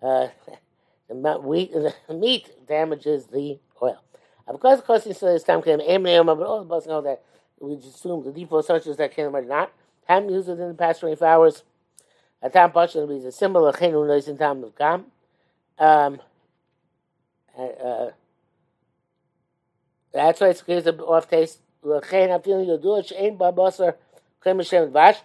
uh, 0.06 0.28
the 1.08 1.38
wheat, 1.40 1.72
the 2.08 2.14
meat 2.14 2.50
damages 2.66 3.26
the 3.26 3.58
oil. 3.82 4.02
Of 4.46 4.60
course, 4.60 4.78
of 4.78 4.86
course, 4.86 5.04
he 5.04 5.12
says 5.12 5.42
Stan 5.42 5.62
Kalim, 5.62 6.26
but 6.26 6.46
all 6.46 6.60
of 6.60 6.72
us 6.72 6.86
know 6.86 7.00
that 7.02 7.22
we 7.60 7.74
assume 7.74 8.24
the 8.24 8.32
default 8.32 8.66
searches 8.66 8.96
that 8.96 9.14
came 9.14 9.34
are 9.36 9.42
not. 9.42 9.72
Haven't 10.04 10.30
used 10.30 10.48
it 10.48 10.58
in 10.58 10.68
the 10.68 10.74
past 10.74 11.00
24 11.00 11.28
hours. 11.28 11.62
A 12.42 12.50
tam 12.50 12.72
pasha 12.72 13.08
is 13.08 13.24
a 13.24 13.32
symbol 13.32 13.66
of 13.66 13.76
chenu 13.76 14.04
nois 14.04 14.26
in 14.26 14.36
tam 14.36 14.64
of 14.64 14.76
gam. 14.76 15.06
Um, 15.78 16.20
uh, 17.56 18.10
that's 20.12 20.40
why 20.40 20.48
it 20.48 20.62
gives 20.66 20.86
an 20.86 21.00
off 21.00 21.30
taste. 21.30 21.60
L'chein 21.82 22.30
afil 22.30 22.66
yodur 22.66 23.06
she'en 23.06 23.36
babasar 23.36 23.96
chem 24.42 24.58
Hashem 24.58 24.92
vash. 24.92 25.20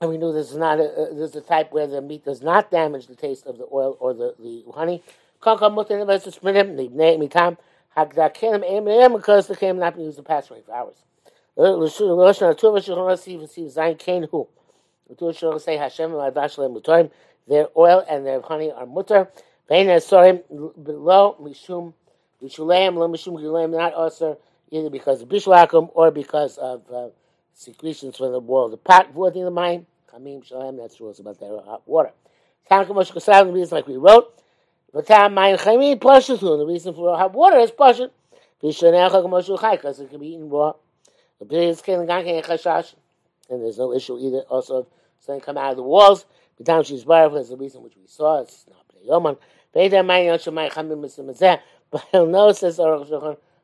And 0.00 0.10
we 0.10 0.16
knew 0.16 0.32
this 0.32 0.50
is 0.50 0.56
not 0.56 0.78
a, 0.78 0.84
uh, 0.84 1.14
this 1.14 1.30
is 1.30 1.36
a 1.36 1.40
type 1.40 1.72
where 1.72 1.88
the 1.88 2.00
meat 2.00 2.24
does 2.24 2.40
not 2.40 2.70
damage 2.70 3.08
the 3.08 3.16
taste 3.16 3.46
of 3.46 3.58
the 3.58 3.66
oil 3.72 3.96
or 3.98 4.14
the, 4.14 4.36
the 4.38 4.62
honey. 4.72 5.02
Because 5.40 5.60
the 5.60 5.70
kelim 9.56 9.78
not 9.78 9.96
been 9.96 10.04
used 10.04 10.18
the 10.18 10.22
past 10.22 10.48
24 10.48 10.74
hours. 10.74 10.96
Their 11.56 11.68
oil 17.76 18.04
and 18.08 18.26
their 18.26 18.40
honey 18.40 18.72
are 18.72 18.86
esorim 19.70 20.42
below 20.84 21.36
mishum 21.40 21.92
mishuleim 22.42 22.94
lo 22.94 23.08
mishum 23.08 23.40
gileim 23.40 23.70
not 23.70 23.94
also 23.94 24.38
either 24.70 24.90
because 24.90 25.22
of 25.22 25.28
bishulakum 25.28 25.90
or 25.94 26.10
because 26.10 26.58
of 26.58 26.82
uh, 26.92 27.08
secretions 27.54 28.16
from 28.16 28.32
the 28.32 28.40
wall 28.40 28.66
of 28.66 28.70
the 28.70 28.76
pot. 28.76 29.12
Voiding 29.12 29.44
the 29.44 29.50
mind. 29.50 29.86
Kamim 30.12 30.44
shalem. 30.44 30.76
That's 30.76 31.00
rules 31.00 31.20
about 31.20 31.38
that 31.40 31.62
hot 31.64 31.82
water. 31.86 32.12
Tanaka 32.68 32.92
Moshe 32.92 33.12
Kasal, 33.12 33.46
the 33.46 33.52
reason 33.52 33.76
like 33.76 33.86
we 33.86 33.96
wrote. 33.96 34.32
V'tam 34.94 35.34
mayin 35.34 35.58
chaymin 35.58 35.98
pashut 35.98 36.40
The 36.40 36.66
reason 36.66 36.94
for 36.94 37.16
hot 37.16 37.32
water 37.32 37.58
is 37.58 37.70
pashut. 37.70 38.10
Because 38.60 40.00
it 40.00 40.10
can 40.10 40.20
be 40.20 40.28
eaten 40.28 40.50
raw. 40.50 40.72
And 41.40 41.50
there's 43.62 43.78
no 43.78 43.94
issue 43.94 44.18
either 44.18 44.40
also 44.50 44.88
something 45.20 45.40
come 45.40 45.56
out 45.56 45.70
of 45.70 45.76
the 45.76 45.82
walls. 45.84 46.24
The 46.56 46.64
time 46.64 46.82
she's 46.82 47.04
bar 47.04 47.36
is 47.36 47.50
the 47.50 47.56
reason 47.56 47.84
which 47.84 47.96
we 47.96 48.08
saw. 48.08 48.40
It's 48.40 48.66
not 48.68 48.84
Yoman. 49.06 49.36
But 51.90 52.04
he'll 52.12 52.26
know, 52.26 52.52
says 52.52 52.78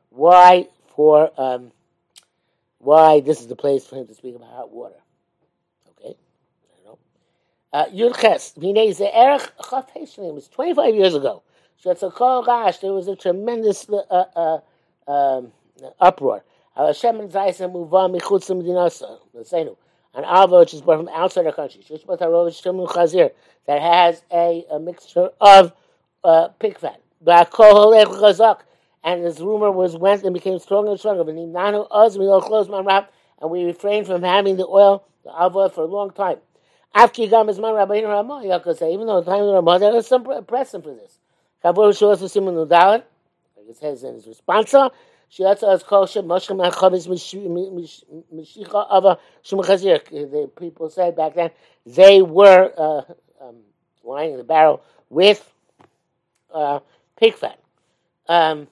why 0.09 0.67
for 0.95 1.31
um, 1.37 1.71
why 2.79 3.19
this 3.19 3.41
is 3.41 3.47
the 3.47 3.55
place 3.55 3.85
for 3.85 3.97
him 3.97 4.07
to 4.07 4.15
speak 4.15 4.35
about 4.35 4.49
hot 4.49 4.71
water. 4.71 4.95
Okay, 5.89 6.15
I 6.15 6.83
don't 6.83 6.85
know. 6.85 6.97
Uh, 7.71 7.85
Yud 7.87 8.19
Ches, 8.19 8.53
Erech 8.57 9.51
It 10.17 10.33
was 10.33 10.47
25 10.47 10.95
years 10.95 11.13
ago. 11.13 11.43
Gosh, 11.83 12.79
there 12.79 12.93
was 12.93 13.07
a 13.07 13.15
tremendous 13.15 13.87
uh, 13.89 14.25
uh, 14.35 14.59
um, 15.07 15.51
uproar. 15.99 16.43
Hashem 16.75 17.19
and 17.19 17.31
Zaisa 17.31 17.71
Muva 17.71 18.09
Michutz 18.09 18.49
Medinasa, 18.49 19.19
Seinu, 19.43 19.77
an 20.13 20.23
alva 20.23 20.59
which 20.59 20.73
is 20.73 20.81
brought 20.81 20.97
from 20.97 21.09
outside 21.09 21.45
our 21.45 21.53
country, 21.53 21.81
that 23.67 23.81
has 23.81 24.23
a, 24.31 24.65
a 24.71 24.79
mixture 24.79 25.29
of 25.39 25.73
uh, 26.25 26.49
pig 26.59 26.77
fat. 26.77 26.99
And 29.03 29.23
this 29.23 29.39
rumor 29.39 29.71
was 29.71 29.95
went 29.95 30.23
and 30.23 30.33
became 30.33 30.59
stronger 30.59 30.91
and 30.91 30.99
stronger. 30.99 31.23
But 31.23 31.35
in 31.35 31.51
Nano 31.51 31.83
us, 31.83 32.17
we 32.17 32.25
all 32.25 32.41
closed 32.41 32.69
my 32.69 32.81
rap 32.81 33.11
and 33.39 33.49
we 33.49 33.63
refrained 33.63 34.07
from 34.07 34.23
having 34.23 34.57
the 34.57 34.65
oil, 34.65 35.05
the 35.23 35.31
alva, 35.31 35.69
for 35.69 35.83
a 35.83 35.87
long 35.87 36.11
time. 36.11 36.37
After 36.93 37.21
you 37.21 37.29
come 37.29 37.49
as 37.49 37.59
Mamra 37.59 37.87
Bain 37.89 38.05
Rama, 38.05 38.41
Yoko 38.45 38.77
say 38.77 38.93
even 38.93 39.07
though 39.07 39.21
the 39.21 39.29
time 39.29 39.41
of 39.41 39.47
the 39.47 39.53
Ramah, 39.53 39.79
there 39.79 39.91
was 39.91 40.07
some 40.07 40.23
precedent 40.23 40.85
for 40.85 40.93
this. 40.93 41.19
It 43.67 43.77
says 43.77 44.03
in 44.03 44.13
his 44.13 44.27
response, 44.27 44.71
the 44.71 44.91
people 50.55 50.89
said 50.89 51.15
back 51.15 51.33
then 51.33 51.49
they 51.85 52.21
were 52.21 52.71
uh, 52.77 53.01
um, 53.41 53.55
the 54.03 54.45
barrel 54.47 54.83
with 55.09 55.54
uh, 56.53 56.79
pig 57.17 57.35
fat. 57.35 57.59
Um, 58.27 58.67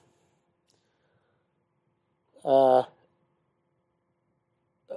uh, 2.44 2.82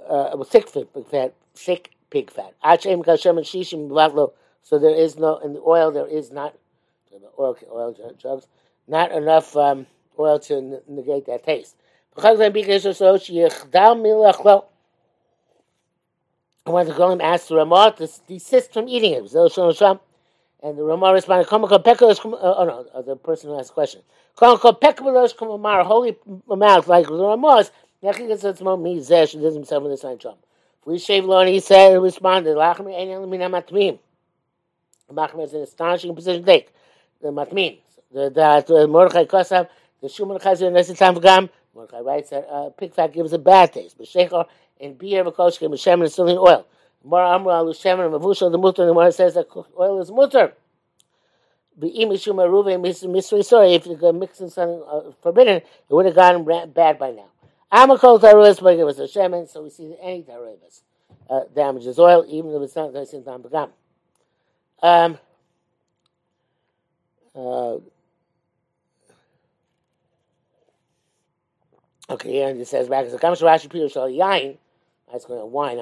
uh, 0.08 0.44
thick 0.44 0.72
pig 0.72 1.06
fat, 1.10 1.34
thick 1.54 1.90
pig 2.10 2.30
fat. 2.30 2.54
So 4.62 4.78
there 4.78 4.94
is 4.94 5.16
no 5.16 5.36
in 5.38 5.54
the 5.54 5.60
oil. 5.60 5.90
There 5.90 6.06
is 6.06 6.30
not 6.30 6.54
oil 7.38 7.56
oil 7.72 8.14
jugs. 8.18 8.46
Not 8.86 9.12
enough. 9.12 9.56
Um, 9.56 9.86
oil 10.18 10.38
to 10.40 10.82
negate 10.88 11.26
that 11.26 11.44
taste. 11.44 11.76
When 12.14 12.36
the 12.36 12.50
Golim 16.92 17.22
asked 17.22 17.48
the 17.48 17.54
Ramah 17.54 17.94
to 17.98 18.08
desist 18.26 18.72
from 18.72 18.88
eating 18.88 19.12
it, 19.12 19.22
and 20.62 20.76
the 20.76 20.82
Ramah 20.82 21.12
responded, 21.12 21.48
"Come 21.48 21.64
on, 21.64 21.72
Oh 21.72 22.64
no, 22.64 22.86
uh, 22.94 23.02
the 23.02 23.16
person 23.16 23.50
who 23.50 23.58
asked 23.58 23.68
the 23.68 23.74
question. 23.74 24.02
Holy 24.36 26.16
mouth 26.48 26.88
like 26.88 27.06
the 27.06 27.12
zesh 29.00 29.34
and 29.34 29.42
does 29.42 29.54
himself 29.54 29.84
in 29.84 29.90
the 29.90 29.96
same 29.96 30.18
job. 30.18 30.36
We 30.84 30.98
shave 30.98 31.24
low 31.24 31.40
and 31.40 31.48
he 31.48 31.60
said, 31.60 31.92
he 31.92 31.98
responded. 31.98 32.56
Machmer 32.56 32.90
is 35.44 35.54
an 35.54 35.62
astonishing 35.62 36.14
position 36.14 36.42
to 36.42 36.46
take. 36.46 36.72
The 37.20 37.28
matmim, 37.28 37.78
the 38.12 38.86
Mordechai 38.88 39.24
Kosav 39.24 39.68
the 40.00 40.08
Shuman 40.08 40.40
Chazir 40.40 40.70
Nesetam 40.70 41.20
Gam, 41.20 41.50
Mordechai 41.74 42.00
writes 42.00 42.30
that 42.30 42.48
uh, 42.48 42.70
pig 42.70 42.94
fat 42.94 43.12
gives 43.12 43.32
a 43.32 43.38
bad 43.38 43.72
taste. 43.72 43.98
But 43.98 44.06
Shechor 44.06 44.46
in 44.78 44.94
beer, 44.94 45.24
Vakoshke, 45.24 45.68
Meshem, 45.68 46.02
and 46.02 46.12
still 46.12 46.28
oil. 46.38 46.64
Mar 47.04 47.34
Amra, 47.34 47.54
Lushem, 47.54 48.04
and 48.04 48.12
Mavusha, 48.14 48.50
the 48.50 48.58
Mutter, 48.58 48.82
and 48.82 48.90
the 48.90 48.94
Mar 48.94 49.10
says 49.10 49.34
that 49.34 49.46
oil 49.78 50.00
is 50.00 50.10
Mutter. 50.10 50.52
If 51.80 52.26
you're 53.86 54.12
mixing 54.12 54.50
something 54.50 54.82
uh, 54.90 55.12
forbidden, 55.22 55.56
it 55.56 55.64
would 55.90 56.06
have 56.06 56.14
gone 56.16 56.44
bad 56.72 56.98
by 56.98 57.12
now. 57.12 57.28
Amakol 57.72 58.20
Taruas, 58.20 58.60
but 58.60 58.76
it 58.78 58.84
was 58.84 58.98
a 58.98 59.04
shemen, 59.04 59.48
so 59.48 59.62
we 59.62 59.70
see 59.70 59.88
that 59.88 60.02
any 60.02 60.22
Taruas 60.22 60.80
uh, 61.30 61.42
damages 61.54 61.98
oil, 61.98 62.24
even 62.28 62.52
if 62.52 62.62
it's 62.62 62.74
not 62.74 62.92
Tam 62.92 63.42
Begam. 63.42 63.70
Um, 64.82 65.18
uh, 67.34 67.78
okay, 72.10 72.42
and 72.42 72.60
it 72.60 72.66
says 72.66 72.88
back, 72.88 73.06
"Kam 73.20 73.34
Rashi 73.34 73.68
Pirush 73.68 73.96
Al 73.96 74.08
Yain." 74.08 74.56
That's 75.10 75.24
going 75.24 75.40
to 75.40 75.46
wine. 75.46 75.78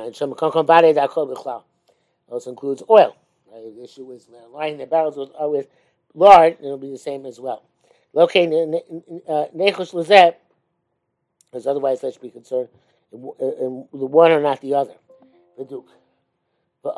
Also 2.29 2.51
includes 2.51 2.83
oil. 2.89 3.17
The 3.53 3.83
issue 3.83 4.11
is 4.13 4.29
lining 4.53 4.79
the 4.79 4.87
barrels 4.87 5.17
with, 5.17 5.31
uh, 5.41 5.49
with 5.49 5.67
lard, 6.15 6.59
it'll 6.61 6.79
be 6.79 6.91
the 6.91 6.99
same 6.99 7.27
as 7.27 7.41
well. 7.41 7.65
Located 8.13 8.53
Nechush 8.53 9.93
Lezeh, 9.93 10.35
because 11.47 11.67
otherwise 11.67 12.03
let's 12.03 12.19
be 12.19 12.31
concerned 12.31 12.69
in 13.13 13.87
the 13.93 14.07
one 14.07 14.33
or 14.33 14.41
not 14.41 14.61
the 14.61 14.75
other. 14.75 14.95
The 15.57 15.65
Duke. 15.65 15.89
But 16.83 16.95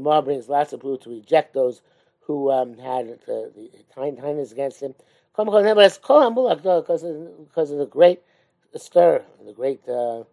Mar 0.00 0.22
brings 0.22 0.48
lots 0.48 0.72
of 0.72 0.80
proof 0.80 1.00
to 1.00 1.10
reject 1.10 1.54
those 1.54 1.82
who 2.20 2.50
um, 2.50 2.76
had 2.76 3.06
the, 3.26 3.52
the 3.56 3.70
kindness 3.94 4.52
against 4.52 4.82
him. 4.82 4.94
Because 5.34 5.64
of 5.66 5.76
the 7.78 7.88
great 7.90 8.20
stir, 8.76 9.22
the 9.44 9.52
great 9.52 9.86
uh, 9.88 10.24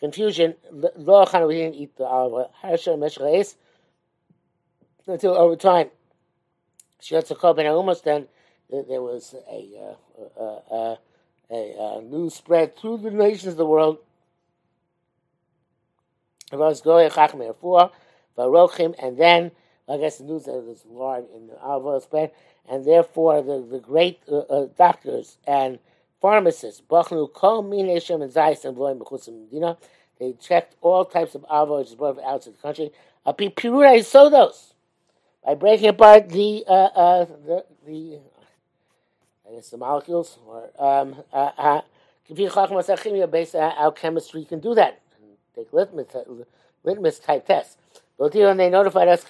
confusion. 0.00 0.54
Lo 0.72 1.24
we 1.46 1.54
didn't 1.54 1.74
eat 1.74 1.96
the 1.96 2.04
olive 2.04 2.32
oil. 2.32 2.50
Until 5.06 5.34
over 5.34 5.56
time, 5.56 5.90
Shiratza 7.00 7.58
and 7.58 7.68
almost 7.68 8.04
then 8.04 8.28
there 8.70 9.02
was 9.02 9.34
a, 9.50 9.96
uh, 10.38 10.40
uh, 10.40 10.96
a, 11.50 11.50
a 11.50 12.02
news 12.02 12.34
spread 12.34 12.76
through 12.76 12.98
the 12.98 13.10
nations 13.10 13.52
of 13.52 13.56
the 13.56 13.66
world. 13.66 13.98
and 16.52 16.60
then 19.18 19.50
I 19.88 19.96
guess 19.96 20.18
the 20.18 20.24
news 20.24 20.44
that 20.44 20.52
was 20.52 20.84
large 20.86 21.24
in 21.34 21.48
the 21.48 21.56
oil 21.64 21.98
spread, 22.00 22.30
and 22.68 22.84
therefore 22.84 23.42
the 23.42 23.66
the 23.68 23.80
great 23.80 24.20
uh, 24.30 24.38
uh, 24.38 24.68
doctors 24.76 25.38
and 25.46 25.80
pharmacists, 26.20 26.80
and 28.64 28.76
and 29.28 29.76
they 30.18 30.32
checked 30.34 30.76
all 30.82 31.04
types 31.04 31.34
of 31.34 31.44
olive 31.48 31.70
oil 31.70 31.96
brought 31.96 32.16
from 32.16 32.24
outside 32.24 32.54
the 32.54 32.58
country. 32.58 32.92
A 33.24 33.32
Pirura 33.32 33.98
Sodos 34.00 34.74
by 35.44 35.54
breaking 35.54 35.88
apart 35.88 36.28
the 36.28 36.64
uh, 36.68 36.72
uh, 36.72 37.24
the, 37.24 37.64
the 37.86 38.18
I 39.48 39.54
guess 39.54 39.70
the 39.70 39.78
molecules 39.78 40.38
or 40.46 40.70
um, 40.78 41.16
uh, 41.32 41.50
uh, 41.56 41.80
based 42.28 43.54
on 43.54 43.70
how 43.72 43.90
chemistry 43.90 44.44
can 44.44 44.60
do 44.60 44.74
that. 44.74 45.00
Take 45.54 45.72
litmus 45.72 46.14
litmus 46.84 47.18
type 47.18 47.46
tests. 47.46 47.76
But 48.18 48.32
they 48.32 48.68
notified 48.68 49.08
us 49.08 49.24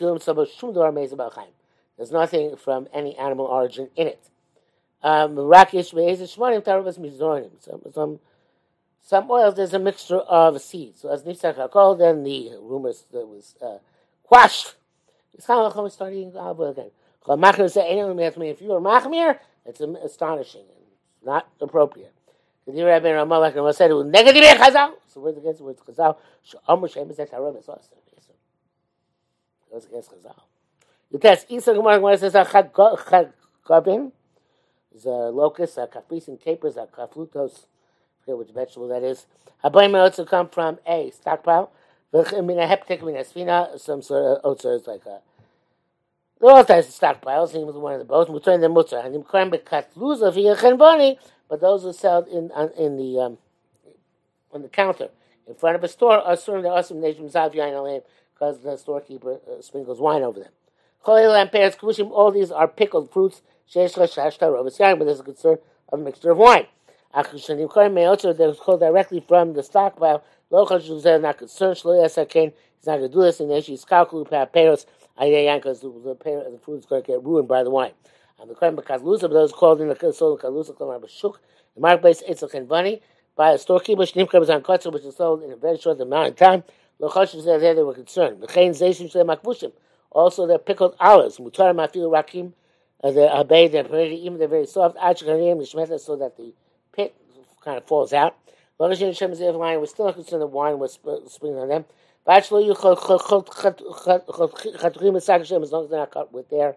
there's 1.96 2.12
nothing 2.12 2.56
from 2.56 2.88
any 2.92 3.16
animal 3.16 3.46
origin 3.46 3.88
in 3.94 4.08
it. 4.08 4.30
Um. 5.02 5.36
Some 7.60 7.80
some 7.92 8.20
some 9.02 9.30
oils. 9.30 9.54
There's 9.54 9.74
a 9.74 9.78
mixture 9.78 10.18
of 10.18 10.60
seeds. 10.60 11.00
So 11.00 11.10
as 11.10 11.22
Nifsach 11.22 11.56
Hakol, 11.56 11.98
then 11.98 12.22
the 12.22 12.50
rumors 12.60 13.04
that 13.12 13.26
was 13.26 13.54
uh, 13.62 13.78
quashed. 14.24 14.74
It's 15.34 15.46
kind 15.46 15.60
of 15.60 15.74
like 15.74 15.92
starting 15.92 16.28
again. 16.28 16.90
If 17.26 18.60
you 18.60 18.72
are 18.72 18.80
machmir, 18.80 19.38
it's 19.64 19.80
astonishing 19.80 20.62
and 20.62 20.84
not 21.24 21.48
appropriate. 21.60 22.14
So 22.66 22.72
word 22.74 23.02
chazal? 23.02 24.92
Chazal. 29.72 30.36
The 31.10 31.18
test. 31.18 31.46
Isa 31.50 31.74
Gemara 31.74 32.00
chad 34.92 34.98
gabin 34.98 34.98
is 34.98 35.06
a 35.06 35.30
locust, 35.30 35.78
a 35.78 35.86
capris 35.86 36.28
and 36.28 36.40
capers, 36.40 36.76
a 36.76 36.86
kaflutos. 36.86 37.64
I 37.64 38.24
forget 38.24 38.38
which 38.38 38.50
vegetable 38.50 38.88
that 38.88 39.02
is. 39.02 39.26
Habayim 39.64 39.98
also 39.98 40.24
come 40.24 40.48
from 40.48 40.78
a 40.86 41.10
stockpile. 41.10 41.70
Mina 42.12 42.66
svina, 42.66 43.78
some 43.78 44.02
sort 44.02 44.38
of 44.38 44.44
also 44.44 44.70
is 44.70 44.86
like 44.86 45.06
a. 45.06 45.20
There 46.40 46.50
are 46.50 46.56
all 46.56 46.64
types 46.64 46.88
of 46.88 46.94
stockpiles. 46.94 47.52
He 47.52 47.62
was 47.62 47.76
one 47.76 47.92
of 47.92 47.98
the 47.98 48.04
both. 48.04 48.28
We 48.28 48.40
turn 48.40 48.60
the 48.62 48.68
mutter 48.68 48.98
and 48.98 49.26
cut 49.64 49.90
lose 49.94 50.22
of 50.22 50.34
boni, 50.34 51.18
but 51.48 51.60
those 51.60 51.82
who 51.82 51.92
sold 51.92 52.28
in 52.28 52.50
in 52.76 52.96
the 52.96 53.20
um, 53.20 53.38
on 54.52 54.62
the 54.62 54.68
counter 54.68 55.10
in 55.46 55.54
front 55.54 55.76
of 55.76 55.84
a 55.84 55.88
store 55.88 56.18
are 56.18 56.36
serving 56.36 56.62
the 56.62 56.70
awesome 56.70 57.00
nation 57.00 57.26
because 57.26 58.62
the 58.62 58.76
storekeeper 58.76 59.34
uh, 59.34 59.60
sprinkles 59.60 60.00
wine 60.00 60.22
over 60.22 60.40
them. 60.40 60.52
Pears, 61.04 61.76
all 62.00 62.30
these 62.30 62.50
are 62.50 62.68
pickled 62.68 63.12
fruits 63.12 63.42
Sheish 63.72 63.94
Shashta 63.94 64.48
Rovas 64.48 64.80
Yain, 64.80 64.98
but 64.98 65.04
there's 65.04 65.20
a 65.20 65.22
concern 65.22 65.58
of 65.92 66.00
a 66.00 66.02
mixture 66.02 66.32
of 66.32 66.38
wine. 66.38 66.66
Achushanim 67.14 67.68
Korim 67.68 67.92
Meotzer, 67.92 68.36
was 68.36 68.58
called 68.58 68.80
directly 68.80 69.24
from 69.26 69.52
the 69.52 69.62
stockpile. 69.62 70.24
Lochal 70.50 70.80
Shuzeh, 70.80 71.20
not 71.20 71.38
concerned, 71.38 71.76
Shlo 71.76 72.04
Yasakin, 72.04 72.52
he's 72.78 72.86
not 72.86 72.98
going 72.98 73.02
to 73.02 73.08
do 73.08 73.22
this, 73.22 73.38
and 73.38 73.64
she's 73.64 73.84
Kalkulu 73.84 74.28
Paperos, 74.28 74.86
Ayayan, 75.20 75.58
because 75.58 75.80
the, 75.80 76.58
fruit 76.64 76.78
is 76.78 76.86
going 76.86 77.02
to 77.02 77.06
get 77.06 77.22
ruined 77.22 77.46
by 77.46 77.62
the 77.62 77.70
wine. 77.70 77.92
And 78.40 78.50
the 78.50 78.54
Korim 78.54 78.74
Bakazlusa, 78.74 79.22
but 79.22 79.34
those 79.34 79.52
called 79.52 79.80
in 79.80 79.86
the 79.86 79.94
Kasol 79.94 80.40
Kalusa, 80.40 80.76
Kalam 80.76 81.04
Bashuk, 81.04 81.36
the 81.76 81.80
marketplace, 81.80 82.24
Itzel 82.28 82.50
Kenvani, 82.50 83.00
by 83.36 83.52
a 83.52 83.58
storekeeper, 83.58 84.02
Shnim 84.02 84.28
Kabazan 84.28 84.62
Kotzer, 84.62 84.92
which 84.92 85.04
is 85.04 85.14
sold 85.14 85.44
in 85.44 85.52
a 85.52 85.56
very 85.56 85.78
short 85.78 86.00
amount 86.00 86.30
of 86.30 86.36
time. 86.36 86.64
Lochal 87.00 87.32
Shuzeh, 87.32 87.60
there 87.60 87.74
they 87.74 87.84
were 87.84 87.94
concerned. 87.94 88.40
The 88.40 88.48
Chain 88.48 88.72
Zeshim 88.72 89.12
Shle 89.12 89.24
Makbushim, 89.24 89.70
also 90.10 90.46
the 90.46 90.58
pickled 90.58 90.96
olives, 91.00 91.38
Mutar 91.38 91.74
Mafil 91.74 92.10
Rakim, 92.10 92.52
uh, 93.02 93.10
the 93.10 93.38
obey 93.38 93.68
they're 93.68 93.84
pretty, 93.84 94.16
even 94.24 94.38
they're 94.38 94.48
very 94.48 94.66
soft. 94.66 94.96
so 94.96 96.16
that 96.16 96.36
the 96.36 96.52
pit 96.92 97.14
kind 97.64 97.78
of 97.78 97.84
falls 97.84 98.12
out. 98.12 98.36
Long 98.78 98.92
as 98.92 99.00
Hashem 99.00 99.32
is 99.32 99.40
we're 99.40 99.86
still 99.86 100.06
not 100.06 100.14
concerned 100.14 100.42
that 100.42 100.46
wine 100.46 100.78
was 100.78 100.98
springing 101.28 101.58
on 101.58 101.68
them. 101.68 101.84
As 102.26 102.50
long 102.50 102.62
as 102.70 102.80
they're 105.90 105.98
not 105.98 106.10
cut 106.10 106.32
with 106.32 106.48
their 106.50 106.76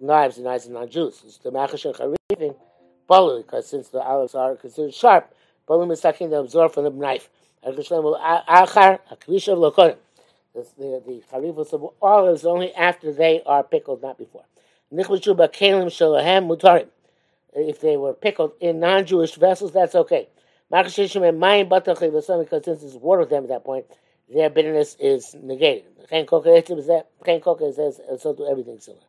knives, 0.00 0.36
the 0.36 0.42
knives 0.42 0.66
are 0.66 0.72
not 0.72 0.90
Jews. 0.90 1.22
It's 1.24 1.38
the 1.38 1.50
Machash 1.50 1.84
and 1.84 1.94
Charivin, 1.94 2.56
Balu, 3.08 3.42
because 3.42 3.66
since 3.66 3.88
the 3.88 4.00
olives 4.00 4.34
are 4.34 4.56
considered 4.56 4.94
sharp, 4.94 5.32
Balu 5.68 5.90
is 5.92 6.00
sucking 6.00 6.30
the 6.30 6.38
absorb 6.38 6.72
from 6.72 6.84
the 6.84 6.90
knife. 6.90 7.28
Achar, 7.64 8.98
Akvisha 9.12 9.54
Lokonim. 9.56 9.96
The, 10.54 10.66
the, 10.78 11.02
the 11.06 11.22
of 11.72 11.84
olives 12.00 12.46
only 12.46 12.72
after 12.74 13.12
they 13.12 13.42
are 13.44 13.64
pickled, 13.64 14.02
not 14.02 14.18
before. 14.18 14.44
If 17.56 17.80
they 17.80 17.96
were 17.96 18.14
pickled 18.14 18.52
in 18.60 18.80
non-Jewish 18.80 19.34
vessels, 19.34 19.72
that's 19.72 19.94
okay. 19.94 20.28
Because 20.70 20.94
since 20.94 21.12
there's 22.80 22.96
water 22.96 23.24
them 23.24 23.44
at 23.44 23.48
that 23.48 23.64
point, 23.64 23.86
their 24.32 24.50
bitterness 24.50 24.96
is 24.98 25.34
negated. 25.34 25.84
Chen 26.08 26.26
so 26.26 26.40
do 28.34 28.46
everything 28.48 28.80
similar. 28.80 29.04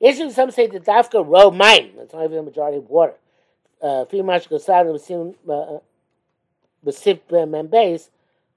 Issue 0.00 0.30
some 0.30 0.50
say 0.50 0.66
the 0.66 0.80
dafka 0.80 1.26
row 1.26 1.50
mine. 1.50 1.92
That's 1.96 2.12
not 2.12 2.30
the 2.30 2.42
majority 2.42 2.78
of 2.78 2.88
water. 2.88 3.14
Uh, 3.82 4.04
uh, 4.04 4.06
uh, 7.32 7.46
Membase. 7.46 8.08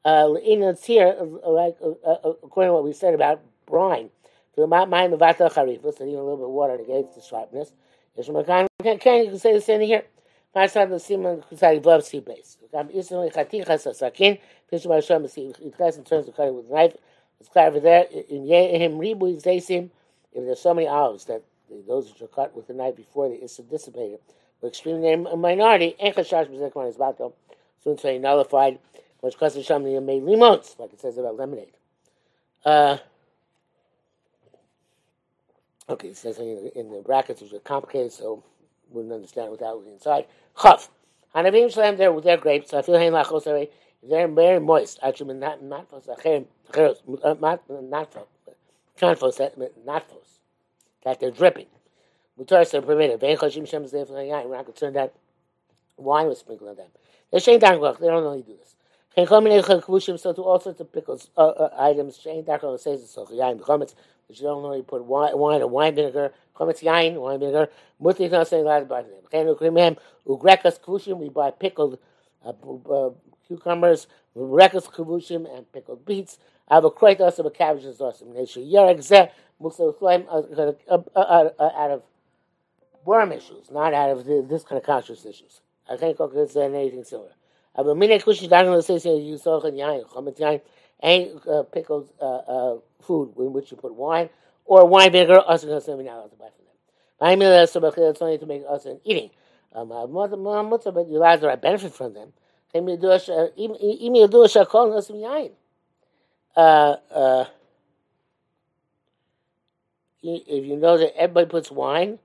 It's 0.06 0.86
here, 0.86 1.16
like 1.46 1.78
according 1.82 2.70
to 2.70 2.74
what 2.74 2.84
we 2.84 2.94
said 2.94 3.14
about 3.14 3.42
brine. 3.66 4.10
So 4.56 4.62
the 4.62 4.68
mind 4.68 5.14
of 5.14 5.20
vata 5.20 5.52
charifus, 5.52 6.00
and 6.00 6.10
even 6.10 6.20
a 6.20 6.24
little 6.24 6.38
bit 6.38 6.46
of 6.46 6.52
water 6.52 6.78
negates 6.78 7.16
the 7.16 7.22
sharpness. 7.22 7.72
Can 8.16 9.00
can 9.00 9.26
you 9.26 9.38
say 9.38 9.54
the 9.54 9.62
same 9.62 9.82
here? 9.82 10.04
My 10.54 10.68
son 10.68 10.90
the 10.92 11.00
simon 11.00 11.44
love 11.84 12.04
sea 12.04 12.20
base. 12.20 12.58
I'm 12.78 12.90
instantly 12.92 13.32
chatichas 13.32 13.96
sakin. 13.96 14.38
Fish 14.70 14.86
my 14.86 15.00
shem 15.00 15.28
see 15.28 15.54
it 15.60 15.74
has 15.80 15.98
in 15.98 16.04
terms 16.04 16.28
of 16.28 16.36
cutting 16.36 16.56
with 16.56 16.70
knife. 16.70 16.96
It's 17.40 17.50
clear 17.50 17.68
over 17.68 17.80
there 17.80 18.06
in 18.30 18.46
him 18.46 19.00
ribu 19.00 19.36
zaysim. 19.38 19.90
If 20.34 20.46
there's 20.46 20.60
so 20.60 20.74
many 20.74 20.88
olives 20.88 21.26
that 21.26 21.44
those 21.88 22.12
which 22.12 22.22
are 22.22 22.28
cut 22.28 22.56
with 22.56 22.68
the 22.68 22.74
knife 22.74 22.96
before 22.96 23.30
they 23.30 23.36
is 23.36 23.58
dissipated, 23.58 24.20
but 24.62 24.68
extremely 24.68 25.12
a 25.12 25.18
minority. 25.18 25.96
Enchashash 26.00 26.48
b'zekman 26.52 26.90
is 26.90 26.98
bato. 26.98 27.34
Soon 27.84 27.98
to 27.98 28.20
nullified. 28.20 28.78
Which 29.24 29.38
causes 29.38 29.66
Shamli 29.66 30.04
made 30.04 30.22
limons, 30.24 30.78
like 30.78 30.92
it 30.92 31.00
says 31.00 31.18
about 31.18 31.38
lemonade. 31.38 31.72
Uh, 32.66 32.98
Okay, 35.90 36.10
it 36.10 36.18
says 36.18 36.40
in 36.40 36.92
the 36.92 37.02
brackets, 37.02 37.42
which 37.42 37.52
are 37.54 37.60
complicated, 37.60 38.14
so 38.14 38.44
wouldn't 38.90 39.14
understand 39.14 39.52
without 39.52 39.76
looking 39.76 39.94
inside. 39.94 40.26
Chav. 40.56 40.88
Hanavim 41.36 41.74
shalem, 41.74 41.98
they're, 41.98 42.22
they're 42.22 42.38
grapes. 42.38 42.74
I 42.74 42.82
feel 42.82 42.98
hein 42.98 43.12
lachos, 43.12 43.68
they're 44.02 44.28
very 44.30 44.60
moist. 44.60 45.00
Actually, 45.04 45.34
not, 45.36 45.62
not 45.62 45.90
for 45.90 46.02
sachem, 46.02 46.46
not 46.74 46.98
for, 48.14 48.26
Confos, 48.98 49.40
not 49.86 50.10
fos, 50.10 50.40
that 51.04 51.20
they're 51.20 51.32
dripping. 51.32 51.66
Mutar 52.40 52.74
are 52.74 52.82
permitted. 52.82 53.20
Vein 53.20 53.36
chashim 53.38 53.68
shem 53.68 53.84
zeh 53.84 54.10
We're 54.10 54.56
not 54.56 54.66
concerned 54.66 54.96
that 54.96 55.14
wine 55.98 56.28
was 56.28 56.40
sprinkled 56.40 56.70
on 56.70 56.76
them. 56.78 56.88
They 57.32 57.40
don't 57.40 58.24
only 58.24 58.44
do 58.44 58.56
this. 58.58 58.76
So 59.16 59.26
to 59.26 60.42
all 60.42 60.60
sorts 60.60 60.82
of 60.82 60.92
pickles 60.92 61.30
uh, 61.38 61.42
uh, 61.42 61.70
items, 61.78 62.18
Shane 62.18 62.44
Dakar 62.44 62.78
says 62.80 63.08
so. 63.10 63.28
Yain 63.28 63.60
chometz, 63.60 63.94
which 64.28 64.40
you 64.40 64.48
don't 64.48 64.66
only 64.66 64.82
put 64.82 65.04
wine, 65.04 65.38
wine 65.38 65.62
or 65.62 65.68
wine 65.68 65.94
vinegar, 65.94 66.34
chometz 66.56 66.82
yain, 66.82 67.14
wine 67.22 67.40
vinegar. 67.40 67.70
Muti 68.00 68.28
not 68.28 68.48
saying 68.48 68.64
allowed 68.64 68.80
to 68.80 68.86
buy 68.86 69.04
them. 69.04 69.98
Ugrekas 70.28 70.80
kvushim. 70.80 71.20
We 71.20 71.30
buy 71.30 71.52
pickled 71.52 72.00
uh, 72.44 72.54
uh, 72.90 73.12
cucumbers, 73.48 74.08
rekas 74.36 74.90
kvushim, 74.92 75.46
and 75.56 75.72
pickled 75.72 76.06
beets. 76.08 76.40
I 76.68 76.76
have 76.76 76.86
a 76.86 76.90
crate 76.90 77.22
also 77.22 77.44
of 77.44 77.54
cabbages 77.54 78.02
also. 78.02 78.26
Nesha 78.26 78.68
yerek 78.68 78.98
zeh 78.98 79.30
musa 79.60 79.94
flaim 79.94 80.26
out 80.28 81.92
of 81.92 82.02
worm 83.06 83.32
issues, 83.32 83.70
not 83.70 83.94
out 83.94 84.10
of 84.10 84.26
this 84.26 84.64
kind 84.64 84.80
of 84.80 84.84
conscious 84.84 85.24
issues. 85.24 85.62
I 85.88 85.98
can't 85.98 86.18
cook 86.18 86.34
this 86.34 86.56
and 86.56 86.74
anything 86.74 87.04
similar. 87.04 87.34
Mine 87.76 88.20
kushi 88.20 88.48
dagen 88.48 88.76
the 88.76 89.00
say 89.00 89.18
you 89.18 89.38
saw 89.38 89.60
in 89.62 89.76
yain, 89.76 90.06
chametz 90.06 90.40
yain, 90.40 90.62
ain't 91.02 91.48
uh, 91.48 91.64
pickled 91.64 92.10
uh, 92.22 92.26
uh, 92.26 92.78
food 93.02 93.34
in 93.38 93.52
which 93.52 93.72
you 93.72 93.78
put 93.78 93.94
wine 93.94 94.30
or 94.66 94.86
wine 94.86 95.12
vinegar. 95.12 95.40
Also, 95.40 95.68
going 95.68 95.80
to 95.80 95.86
send 95.86 95.98
me 95.98 96.06
to 96.06 96.12
buy 96.12 96.50
from 96.56 96.66
them. 96.66 96.76
I 97.20 97.36
mean, 97.36 97.50
that's 97.50 97.76
it's 97.76 98.22
only 98.22 98.38
to 98.38 98.46
make 98.46 98.64
us 98.70 98.86
an 98.86 99.00
eating. 99.04 99.32
Um, 99.74 99.90
but 99.90 101.08
you 101.10 101.18
allowed 101.18 101.42
to 101.42 101.58
benefit 101.58 101.94
from 101.94 102.14
them. 102.14 102.34
Uh, 106.56 106.96
uh, 107.12 107.46
if 110.22 110.66
you 110.66 110.78
know 110.78 110.98
that 110.98 111.18
everybody 111.18 111.48
puts 111.48 111.72
wine, 111.72 112.20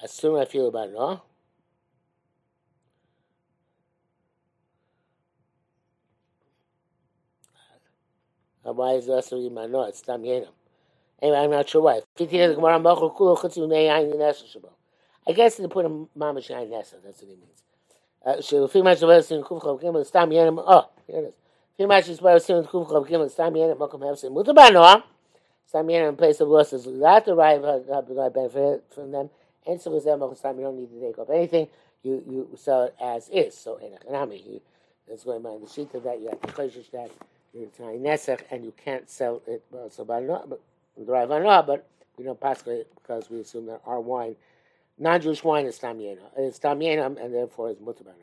I 0.00 0.04
assume 0.04 0.36
I 0.36 0.44
feel 0.44 0.68
about 0.68 0.88
it, 0.88 0.94
no? 0.94 1.22
Why 8.62 8.92
is 8.92 9.06
that 9.06 9.24
so 9.24 9.36
no? 9.38 9.84
It's 9.84 10.02
Tam 10.02 10.22
Yenam. 10.22 10.48
Anyway, 11.22 11.38
I'm 11.38 11.50
not 11.50 11.68
sure 11.68 11.82
why. 11.82 12.00
I 15.26 15.32
guess 15.32 15.56
they 15.56 15.66
put 15.66 15.84
a 15.84 15.88
mamash 15.88 16.48
yain 16.50 16.70
nesa. 16.70 16.94
That's 17.04 17.22
what 17.22 17.28
he 17.28 17.36
means. 17.36 17.62
Uh, 18.24 18.32
of 18.32 18.72
yenim. 20.30 20.64
Oh, 20.66 20.88
here 21.06 21.18
it 21.18 21.24
is. 21.24 21.34
If 21.78 21.88
much 21.88 22.08
is 22.08 22.18
about 22.20 22.48
in 22.48 22.64
gimel 22.64 23.30
stam 23.30 23.54
yenim 23.54 23.76
makom 23.76 24.06
have. 24.06 24.18
Stam 25.66 25.86
yenim 25.86 26.08
in 26.08 26.16
place 26.16 26.40
of 26.40 26.48
losses. 26.48 26.84
That 26.84 27.26
derive 27.26 27.64
a 27.64 28.30
benefit 28.30 28.84
from 28.94 29.12
them. 29.12 29.30
And 29.66 29.80
so 29.80 29.94
is 29.94 30.04
them 30.04 30.22
stam. 30.34 30.56
You 30.56 30.64
don't 30.64 30.76
need 30.78 30.90
to 30.90 31.00
take 31.00 31.18
off 31.18 31.28
anything. 31.30 31.68
You 32.02 32.22
you 32.26 32.48
sell 32.56 32.84
it 32.84 32.94
as 33.00 33.28
is. 33.28 33.54
So 33.56 33.76
in 33.76 33.92
a 33.92 33.98
kanami, 33.98 34.62
that's 35.06 35.24
going 35.24 35.42
by 35.42 35.58
the 35.60 35.68
sheet 35.68 35.94
of 35.94 36.02
that. 36.04 36.18
You 36.20 36.28
have 36.30 36.40
to 36.40 36.48
choshish 36.48 36.90
that 36.92 37.10
it's 37.54 37.78
nesach, 37.78 38.42
and 38.50 38.64
you 38.64 38.72
can't 38.84 39.08
sell 39.08 39.42
it. 39.46 39.62
Uh, 39.74 39.88
so 39.88 40.04
by 40.04 40.20
but 40.22 40.60
but 41.66 41.86
we 42.16 42.24
don't 42.24 42.40
pass 42.40 42.66
it 42.66 42.88
because 42.94 43.30
we 43.30 43.40
assume 43.40 43.66
that 43.66 43.80
our 43.86 44.00
wine, 44.00 44.36
non-Jewish 44.98 45.42
wine, 45.42 45.66
is 45.66 45.78
tamiyena. 45.78 46.20
It's 46.36 46.58
tamiyena, 46.58 47.22
and 47.22 47.34
therefore 47.34 47.70
it's 47.70 47.80
mutabana. 47.80 48.14